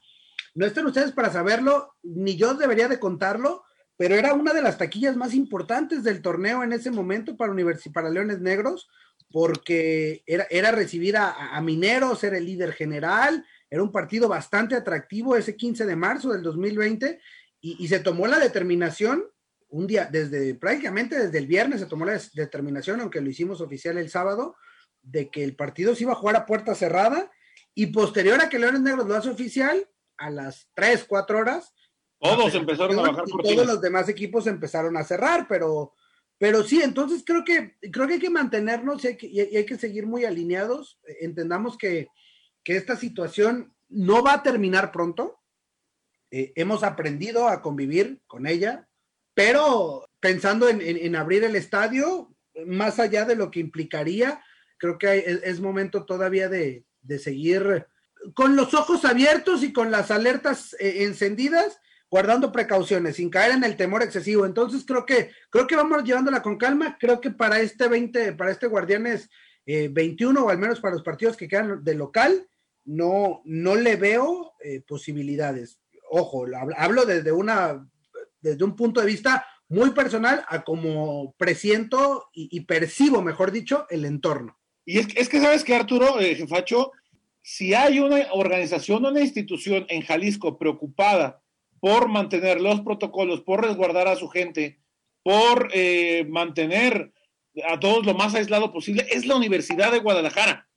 no 0.55 0.65
están 0.65 0.85
ustedes 0.85 1.11
para 1.11 1.31
saberlo, 1.31 1.95
ni 2.03 2.35
yo 2.35 2.55
debería 2.55 2.87
de 2.87 2.99
contarlo, 2.99 3.63
pero 3.97 4.15
era 4.15 4.33
una 4.33 4.53
de 4.53 4.61
las 4.61 4.77
taquillas 4.77 5.15
más 5.15 5.33
importantes 5.33 6.03
del 6.03 6.21
torneo 6.21 6.63
en 6.63 6.71
ese 6.71 6.91
momento 6.91 7.35
para, 7.35 7.53
para 7.93 8.09
Leones 8.09 8.39
Negros, 8.39 8.89
porque 9.31 10.23
era, 10.25 10.47
era 10.49 10.71
recibir 10.71 11.17
a, 11.17 11.59
Mineros, 11.61 12.23
era 12.23 12.37
el 12.37 12.45
líder 12.45 12.73
general, 12.73 13.45
era 13.69 13.83
un 13.83 13.91
partido 13.91 14.29
bastante 14.29 14.75
atractivo 14.75 15.35
ese 15.35 15.55
15 15.55 15.85
de 15.85 15.95
marzo 15.95 16.31
del 16.31 16.43
2020, 16.43 17.19
y, 17.59 17.83
y 17.83 17.87
se 17.87 17.99
tomó 17.99 18.27
la 18.27 18.39
determinación 18.39 19.25
un 19.69 19.87
día, 19.87 20.07
desde 20.09 20.55
prácticamente 20.55 21.19
desde 21.19 21.37
el 21.37 21.47
viernes 21.47 21.81
se 21.81 21.87
tomó 21.87 22.05
la 22.05 22.19
determinación, 22.33 23.01
aunque 23.01 23.19
lo 23.19 23.29
hicimos 23.29 23.59
oficial 23.59 23.97
el 23.97 24.09
sábado, 24.09 24.55
de 25.01 25.29
que 25.29 25.43
el 25.43 25.55
partido 25.55 25.95
se 25.95 26.03
iba 26.03 26.13
a 26.13 26.17
jugar 26.17 26.35
a 26.35 26.45
puerta 26.45 26.75
cerrada 26.75 27.31
y 27.73 27.87
posterior 27.87 28.41
a 28.41 28.49
que 28.49 28.59
Leones 28.59 28.81
Negros 28.81 29.07
lo 29.07 29.15
hace 29.15 29.29
oficial, 29.29 29.87
a 30.17 30.29
las 30.29 30.69
3, 30.73 31.05
4 31.07 31.37
horas. 31.37 31.73
Todos 32.19 32.55
empezaron 32.55 32.99
a 32.99 33.03
bajar 33.03 33.25
por 33.25 33.43
Todos 33.43 33.67
los 33.67 33.81
demás 33.81 34.09
equipos 34.09 34.47
empezaron 34.47 34.97
a 34.97 35.03
cerrar, 35.03 35.47
pero, 35.47 35.93
pero 36.37 36.63
sí, 36.63 36.81
entonces 36.81 37.23
creo 37.25 37.43
que, 37.43 37.75
creo 37.91 38.07
que 38.07 38.13
hay 38.15 38.19
que 38.19 38.29
mantenernos 38.29 39.03
y 39.03 39.07
hay 39.07 39.17
que, 39.17 39.49
hay 39.57 39.65
que 39.65 39.77
seguir 39.77 40.07
muy 40.07 40.25
alineados. 40.25 40.99
Entendamos 41.19 41.77
que, 41.77 42.07
esta 42.65 42.97
situación 42.97 43.73
no 43.87 44.21
va 44.21 44.33
a 44.33 44.43
terminar 44.43 44.91
pronto. 44.91 45.39
Eh, 46.31 46.51
hemos 46.57 46.83
aprendido 46.83 47.47
a 47.47 47.61
convivir 47.61 48.19
con 48.27 48.45
ella, 48.45 48.89
pero 49.33 50.09
pensando 50.19 50.67
en, 50.67 51.15
abrir 51.15 51.45
el 51.45 51.55
estadio, 51.55 52.35
más 52.65 52.99
allá 52.99 53.23
de 53.23 53.37
lo 53.37 53.51
que 53.51 53.61
implicaría, 53.61 54.43
creo 54.77 54.97
que 54.97 55.39
es, 55.45 55.61
momento 55.61 56.05
todavía 56.05 56.49
de, 56.49 56.83
de 57.03 57.19
seguir 57.19 57.87
con 58.33 58.55
los 58.55 58.73
ojos 58.73 59.05
abiertos 59.05 59.63
y 59.63 59.73
con 59.73 59.91
las 59.91 60.11
alertas 60.11 60.75
eh, 60.79 61.03
encendidas, 61.03 61.79
guardando 62.09 62.51
precauciones, 62.51 63.17
sin 63.17 63.29
caer 63.29 63.51
en 63.51 63.63
el 63.63 63.75
temor 63.75 64.03
excesivo. 64.03 64.45
Entonces 64.45 64.83
creo 64.85 65.05
que, 65.05 65.31
creo 65.49 65.67
que 65.67 65.75
vamos 65.75 66.03
llevándola 66.03 66.41
con 66.41 66.57
calma. 66.57 66.97
Creo 66.99 67.19
que 67.19 67.31
para 67.31 67.59
este 67.59 67.87
20, 67.87 68.33
para 68.33 68.51
este 68.51 68.67
Guardianes 68.67 69.29
21, 69.65 70.39
eh, 70.39 70.43
o 70.43 70.49
al 70.49 70.57
menos 70.57 70.79
para 70.79 70.93
los 70.93 71.03
partidos 71.03 71.35
que 71.35 71.47
quedan 71.47 71.83
de 71.83 71.95
local, 71.95 72.47
no, 72.85 73.41
no 73.43 73.75
le 73.75 73.97
veo 73.97 74.53
eh, 74.63 74.81
posibilidades. 74.87 75.79
Ojo, 76.09 76.45
hablo 76.77 77.05
desde 77.05 77.33
una, 77.33 77.85
desde 78.39 78.63
un 78.63 78.75
punto 78.75 79.01
de 79.01 79.07
vista 79.07 79.45
muy 79.67 79.91
personal 79.91 80.45
a 80.47 80.63
como 80.63 81.35
presiento 81.37 82.29
y, 82.31 82.61
percibo, 82.61 83.21
mejor 83.21 83.51
dicho, 83.51 83.85
el 83.89 84.05
entorno. 84.05 84.57
Y 84.85 84.99
es, 84.99 85.07
es 85.17 85.27
que 85.27 85.41
sabes 85.41 85.65
que 85.65 85.75
Arturo, 85.75 86.21
eh, 86.21 86.35
jefacho, 86.35 86.93
si 87.41 87.73
hay 87.73 87.99
una 87.99 88.31
organización, 88.31 89.05
una 89.05 89.19
institución 89.19 89.85
en 89.89 90.01
Jalisco 90.01 90.57
preocupada 90.57 91.41
por 91.79 92.07
mantener 92.07 92.61
los 92.61 92.81
protocolos, 92.81 93.41
por 93.41 93.63
resguardar 93.63 94.07
a 94.07 94.15
su 94.15 94.27
gente, 94.27 94.81
por 95.23 95.69
eh, 95.73 96.25
mantener 96.29 97.13
a 97.67 97.79
todos 97.79 98.05
lo 98.05 98.13
más 98.13 98.35
aislado 98.35 98.71
posible, 98.71 99.05
es 99.09 99.25
la 99.25 99.35
Universidad 99.35 99.91
de 99.91 99.99
Guadalajara. 99.99 100.67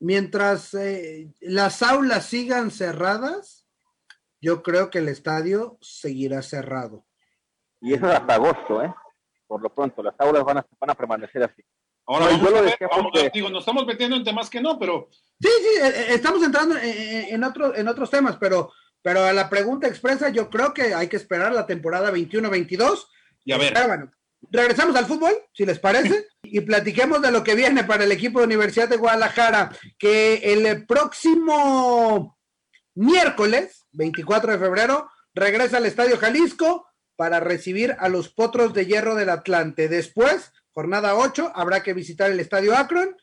Mientras 0.00 0.74
eh, 0.74 1.32
las 1.40 1.82
aulas 1.82 2.26
sigan 2.26 2.70
cerradas, 2.70 3.66
yo 4.40 4.62
creo 4.62 4.90
que 4.90 4.98
el 4.98 5.08
estadio 5.08 5.78
seguirá 5.80 6.42
cerrado. 6.42 7.06
Y 7.80 7.94
eso 7.94 8.06
es 8.08 8.14
hasta 8.14 8.34
agosto, 8.34 8.82
¿eh? 8.82 8.92
Por 9.46 9.62
lo 9.62 9.72
pronto, 9.72 10.02
las 10.02 10.14
aulas 10.18 10.44
van 10.44 10.58
a, 10.58 10.66
van 10.80 10.90
a 10.90 10.94
permanecer 10.94 11.42
así. 11.44 11.62
Ahora, 12.06 12.26
vamos 12.26 13.12
a 13.14 13.22
ver, 13.22 13.32
digo, 13.32 13.48
nos 13.48 13.60
estamos 13.60 13.86
metiendo 13.86 14.16
en 14.16 14.24
temas 14.24 14.50
que 14.50 14.60
no, 14.60 14.78
pero 14.78 15.08
Sí, 15.40 15.48
sí, 15.60 15.80
eh, 15.82 15.88
eh, 15.88 16.06
estamos 16.10 16.42
entrando 16.42 16.76
en, 16.80 17.44
otro, 17.44 17.74
en 17.74 17.88
otros 17.88 18.10
temas, 18.10 18.36
pero, 18.38 18.72
pero 19.04 19.22
a 19.22 19.34
la 19.34 19.50
pregunta 19.50 19.86
expresa 19.86 20.30
yo 20.30 20.48
creo 20.48 20.72
que 20.72 20.94
hay 20.94 21.08
que 21.08 21.18
esperar 21.18 21.52
la 21.52 21.66
temporada 21.66 22.10
21-22. 22.10 23.06
Y 23.44 23.52
a 23.52 23.58
ver. 23.58 23.74
bueno, 23.86 24.10
regresamos 24.50 24.96
al 24.96 25.04
fútbol, 25.04 25.34
si 25.52 25.66
les 25.66 25.78
parece, 25.78 26.26
y 26.42 26.62
platiquemos 26.62 27.20
de 27.20 27.30
lo 27.30 27.44
que 27.44 27.54
viene 27.54 27.84
para 27.84 28.04
el 28.04 28.12
equipo 28.12 28.38
de 28.38 28.46
Universidad 28.46 28.88
de 28.88 28.96
Guadalajara, 28.96 29.76
que 29.98 30.36
el 30.36 30.86
próximo 30.86 32.38
miércoles, 32.94 33.84
24 33.92 34.52
de 34.52 34.58
febrero, 34.58 35.10
regresa 35.34 35.76
al 35.76 35.84
Estadio 35.84 36.16
Jalisco 36.16 36.88
para 37.14 37.40
recibir 37.40 37.94
a 37.98 38.08
los 38.08 38.30
Potros 38.30 38.72
de 38.72 38.86
Hierro 38.86 39.16
del 39.16 39.28
Atlante. 39.28 39.88
Después, 39.88 40.50
jornada 40.72 41.14
8, 41.14 41.52
habrá 41.54 41.82
que 41.82 41.92
visitar 41.92 42.30
el 42.30 42.40
Estadio 42.40 42.74
Akron, 42.74 43.14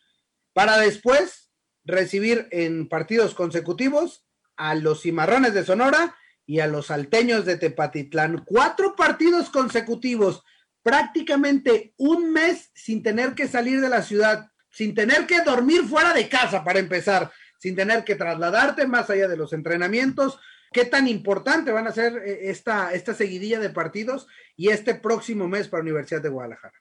para 0.54 0.78
después 0.78 1.50
recibir 1.84 2.48
en 2.52 2.88
partidos 2.88 3.34
consecutivos 3.34 4.28
a 4.62 4.76
los 4.76 5.02
cimarrones 5.02 5.56
de 5.56 5.65
Sonora 5.65 6.15
y 6.45 6.60
a 6.60 6.67
los 6.67 6.88
salteños 6.88 7.45
de 7.45 7.58
Tepatitlán. 7.58 8.43
Cuatro 8.45 8.95
partidos 8.95 9.50
consecutivos, 9.50 10.43
prácticamente 10.84 11.95
un 11.97 12.32
mes 12.32 12.69
sin 12.76 13.02
tener 13.02 13.34
que 13.34 13.47
salir 13.47 13.82
de 13.82 13.89
la 13.89 14.04
ciudad, 14.04 14.52
sin 14.69 14.93
tener 14.93 15.26
que 15.26 15.41
dormir 15.41 15.82
fuera 15.84 16.13
de 16.13 16.30
casa 16.30 16.63
para 16.63 16.78
empezar, 16.78 17.32
sin 17.58 17.76
tener 17.76 18.04
que 18.04 18.15
trasladarte 18.15 18.86
más 18.86 19.10
allá 19.10 19.28
de 19.28 19.38
los 19.38 19.52
entrenamientos. 19.52 20.39
¿Qué 20.71 20.86
tan 20.86 21.08
importante 21.08 21.71
van 21.71 21.88
a 21.88 21.91
ser 21.91 22.21
eh, 22.24 22.50
esta, 22.52 22.93
esta 22.93 23.15
seguidilla 23.15 23.60
de 23.60 23.71
partidos 23.71 24.28
y 24.56 24.69
este 24.69 24.93
próximo 24.93 25.47
mes 25.47 25.67
para 25.69 25.82
Universidad 25.82 26.21
de 26.21 26.30
Guadalajara? 26.30 26.80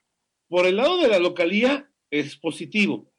Por 0.48 0.66
el 0.66 0.76
lado 0.76 1.00
de 1.00 1.08
la 1.08 1.18
localía 1.18 1.90
es 2.10 2.36
positivo 2.36 3.10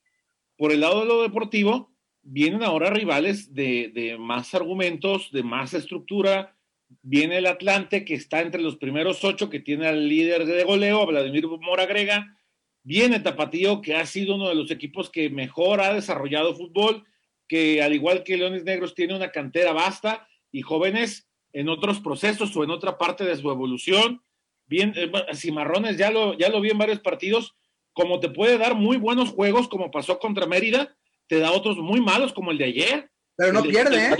por 0.61 0.71
el 0.71 0.81
lado 0.81 0.99
de 0.99 1.07
lo 1.07 1.23
deportivo, 1.23 1.90
vienen 2.23 2.63
ahora 2.63 2.89
rivales 2.89 3.53
de, 3.53 4.17
más 4.19 4.53
argumentos, 4.53 5.31
de 5.31 5.43
más 5.43 5.73
estructura, 5.73 6.55
Viene 7.03 7.37
el 7.37 7.45
Atlante, 7.45 8.03
que 8.03 8.13
está 8.13 8.41
entre 8.41 8.61
los 8.61 8.77
primeros 8.77 9.23
ocho, 9.23 9.49
que 9.49 9.59
tiene 9.59 9.87
al 9.87 10.09
líder 10.09 10.45
de 10.45 10.63
goleo, 10.63 11.05
Vladimir 11.05 11.47
Moragrega. 11.47 12.37
Viene 12.83 13.19
Tapatío, 13.19 13.81
que 13.81 13.95
ha 13.95 14.05
sido 14.05 14.35
uno 14.35 14.49
de 14.49 14.55
los 14.55 14.71
equipos 14.71 15.09
que 15.09 15.29
mejor 15.29 15.81
ha 15.81 15.93
desarrollado 15.93 16.55
fútbol, 16.55 17.05
que 17.47 17.81
al 17.81 17.93
igual 17.93 18.23
que 18.23 18.37
Leones 18.37 18.63
Negros 18.63 18.95
tiene 18.95 19.15
una 19.15 19.31
cantera 19.31 19.71
vasta 19.71 20.27
y 20.51 20.61
jóvenes 20.61 21.29
en 21.53 21.69
otros 21.69 21.99
procesos 21.99 22.55
o 22.55 22.63
en 22.63 22.71
otra 22.71 22.97
parte 22.97 23.23
de 23.23 23.35
su 23.35 23.49
evolución. 23.49 24.21
Bien, 24.67 24.93
eh, 24.95 25.11
Cimarrones 25.33 25.97
ya 25.97 26.11
lo, 26.11 26.37
ya 26.37 26.49
lo 26.49 26.61
vi 26.61 26.71
en 26.71 26.77
varios 26.77 26.99
partidos, 26.99 27.55
como 27.93 28.19
te 28.19 28.29
puede 28.29 28.57
dar 28.57 28.75
muy 28.75 28.97
buenos 28.97 29.29
juegos, 29.29 29.67
como 29.67 29.91
pasó 29.91 30.19
contra 30.19 30.45
Mérida, 30.45 30.95
te 31.31 31.39
da 31.39 31.53
otros 31.53 31.77
muy 31.77 32.01
malos, 32.01 32.33
como 32.33 32.51
el 32.51 32.57
de 32.57 32.65
ayer. 32.65 33.09
Pero 33.37 33.53
no 33.53 33.63
pierde, 33.63 34.07
¿eh? 34.07 34.17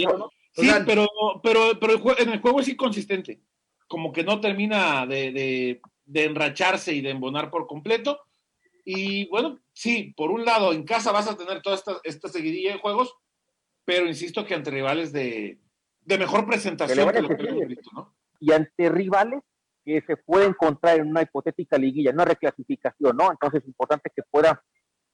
Sí, 0.54 0.70
pero, 0.86 1.06
pero, 1.44 1.78
pero 1.78 2.18
en 2.18 2.30
el 2.30 2.40
juego 2.40 2.62
es 2.62 2.70
inconsistente. 2.70 3.42
Como 3.90 4.14
que 4.14 4.24
no 4.24 4.40
termina 4.40 5.06
de, 5.06 5.82
de, 6.06 6.24
enracharse 6.24 6.94
y 6.94 7.02
de 7.02 7.10
embonar 7.10 7.52
por 7.52 7.68
completo. 7.68 8.22
Y 8.86 9.28
bueno, 9.28 9.60
sí, 9.74 10.14
por 10.16 10.32
un 10.32 10.46
lado, 10.46 10.72
en 10.72 10.86
casa 10.86 11.12
vas 11.12 11.28
a 11.28 11.36
tener 11.36 11.62
toda 11.62 11.76
esta, 11.76 12.00
esta 12.06 12.30
seguidilla 12.30 12.72
de 12.72 12.80
juegos, 12.80 13.14
pero 13.84 14.08
insisto 14.08 14.46
que 14.46 14.56
ante 14.56 14.72
rivales 14.72 15.12
de, 15.12 15.60
de 16.00 16.18
mejor 16.18 16.48
presentación 16.48 17.12
que 17.12 17.22
lo 17.24 17.28
que 17.28 17.44
hemos 17.44 17.68
visto, 17.68 17.90
¿no? 17.94 18.16
Y 18.40 18.54
ante 18.54 18.88
rivales 18.88 19.42
que 19.84 20.02
se 20.08 20.16
puede 20.16 20.46
encontrar 20.46 21.02
en 21.02 21.10
una 21.10 21.24
hipotética 21.24 21.78
liguilla, 21.78 22.12
una 22.12 22.24
reclasificación, 22.24 23.18
¿no? 23.18 23.32
Entonces 23.32 23.64
es 23.64 23.68
importante 23.68 24.10
que 24.16 24.24
pueda, 24.32 24.64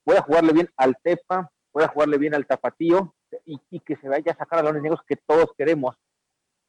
pueda 0.04 0.22
jugarle 0.22 0.52
bien 0.52 0.70
al 0.76 0.96
Tepa, 1.02 1.50
pueda 1.78 1.88
jugarle 1.88 2.18
bien 2.18 2.34
al 2.34 2.44
Tapatío 2.44 3.14
y, 3.44 3.80
que 3.80 3.94
se 3.98 4.08
vaya 4.08 4.32
a 4.32 4.36
sacar 4.36 4.58
a 4.58 4.62
los 4.62 4.82
negros 4.82 5.00
que 5.06 5.14
todos 5.14 5.52
queremos. 5.56 5.94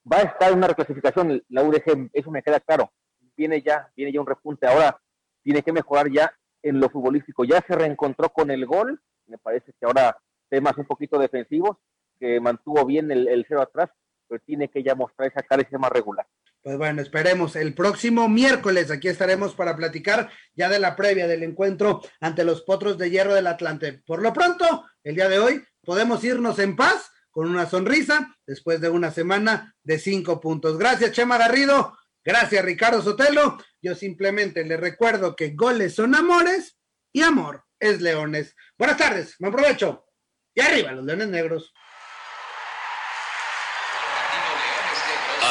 Va 0.06 0.18
a 0.18 0.22
estar 0.22 0.54
una 0.54 0.68
reclasificación 0.68 1.42
la 1.50 1.64
UDG, 1.64 2.12
eso 2.14 2.30
me 2.30 2.44
queda 2.44 2.60
claro. 2.60 2.92
Viene 3.36 3.64
ya, 3.64 3.92
viene 3.96 4.14
ya 4.14 4.22
un 4.22 4.28
repunte. 4.28 4.68
Ahora 4.68 5.02
tiene 5.42 5.64
que 5.64 5.74
mejorar 5.74 6.12
ya 6.12 6.32
en 6.62 6.80
lo 6.80 6.92
futbolístico. 6.92 7.44
Ya 7.44 7.60
se 7.68 7.74
reencontró 7.74 8.30
con 8.30 8.52
el 8.52 8.68
gol, 8.68 9.02
me 9.26 9.40
parece 9.40 9.74
que 9.80 9.86
ahora 9.88 10.16
temas 10.48 10.78
un 10.78 10.86
poquito 10.86 11.18
defensivos, 11.18 11.78
que 12.20 12.40
mantuvo 12.40 12.86
bien 12.86 13.12
el, 13.12 13.28
el 13.30 13.46
cero 13.48 13.64
atrás, 13.64 13.90
pero 14.28 14.40
tiene 14.46 14.68
que 14.68 14.84
ya 14.84 14.94
mostrar 14.94 15.30
esa 15.30 15.42
cara 15.42 15.68
más 15.80 15.92
regular. 15.92 16.28
Pues 16.62 16.78
bueno, 16.78 17.02
esperemos. 17.02 17.56
El 17.56 17.74
próximo 17.74 18.28
miércoles 18.28 18.92
aquí 18.92 19.08
estaremos 19.08 19.56
para 19.56 19.76
platicar 19.78 20.30
ya 20.54 20.68
de 20.68 20.80
la 20.80 20.96
previa 20.96 21.26
del 21.26 21.44
encuentro 21.44 22.02
ante 22.20 22.44
los 22.44 22.64
Potros 22.64 22.98
de 22.98 23.10
Hierro 23.10 23.34
del 23.34 23.48
Atlante. 23.48 24.04
Por 24.06 24.22
lo 24.22 24.34
pronto, 24.34 24.86
el 25.04 25.16
día 25.16 25.30
de 25.30 25.40
hoy 25.40 25.64
podemos 25.84 26.24
irnos 26.24 26.60
en 26.60 26.76
paz 26.76 27.12
con 27.32 27.50
una 27.50 27.70
sonrisa 27.70 28.36
después 28.46 28.82
de 28.82 28.90
una 28.90 29.12
semana 29.12 29.76
de 29.84 30.00
cinco 30.00 30.40
puntos. 30.40 30.78
Gracias, 30.78 31.12
Chema 31.12 31.38
Garrido. 31.38 31.98
Gracias, 32.24 32.64
Ricardo 32.64 33.02
Sotelo. 33.02 33.58
Yo 33.82 33.96
simplemente 33.96 34.64
le 34.66 34.78
recuerdo 34.78 35.36
que 35.36 35.52
goles 35.52 35.96
son 35.96 36.16
amores 36.16 36.78
y 37.14 37.22
amor 37.22 37.66
es 37.80 38.02
leones. 38.02 38.56
Buenas 38.78 38.98
tardes, 38.98 39.36
me 39.40 39.48
aprovecho. 39.48 40.06
Y 40.54 40.62
arriba 40.62 40.92
los 40.92 41.06
leones 41.06 41.30
negros. 41.30 41.74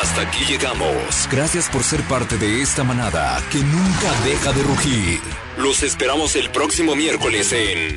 Hasta 0.01 0.23
aquí 0.23 0.45
llegamos. 0.45 1.29
Gracias 1.31 1.69
por 1.69 1.83
ser 1.83 2.03
parte 2.03 2.37
de 2.37 2.63
esta 2.63 2.85
manada 2.85 3.43
que 3.51 3.59
nunca 3.59 4.21
deja 4.25 4.53
de 4.53 4.63
rugir. 4.63 5.21
Los 5.57 5.83
esperamos 5.83 6.37
el 6.37 6.51
próximo 6.51 6.95
miércoles 6.95 7.53
en 7.53 7.97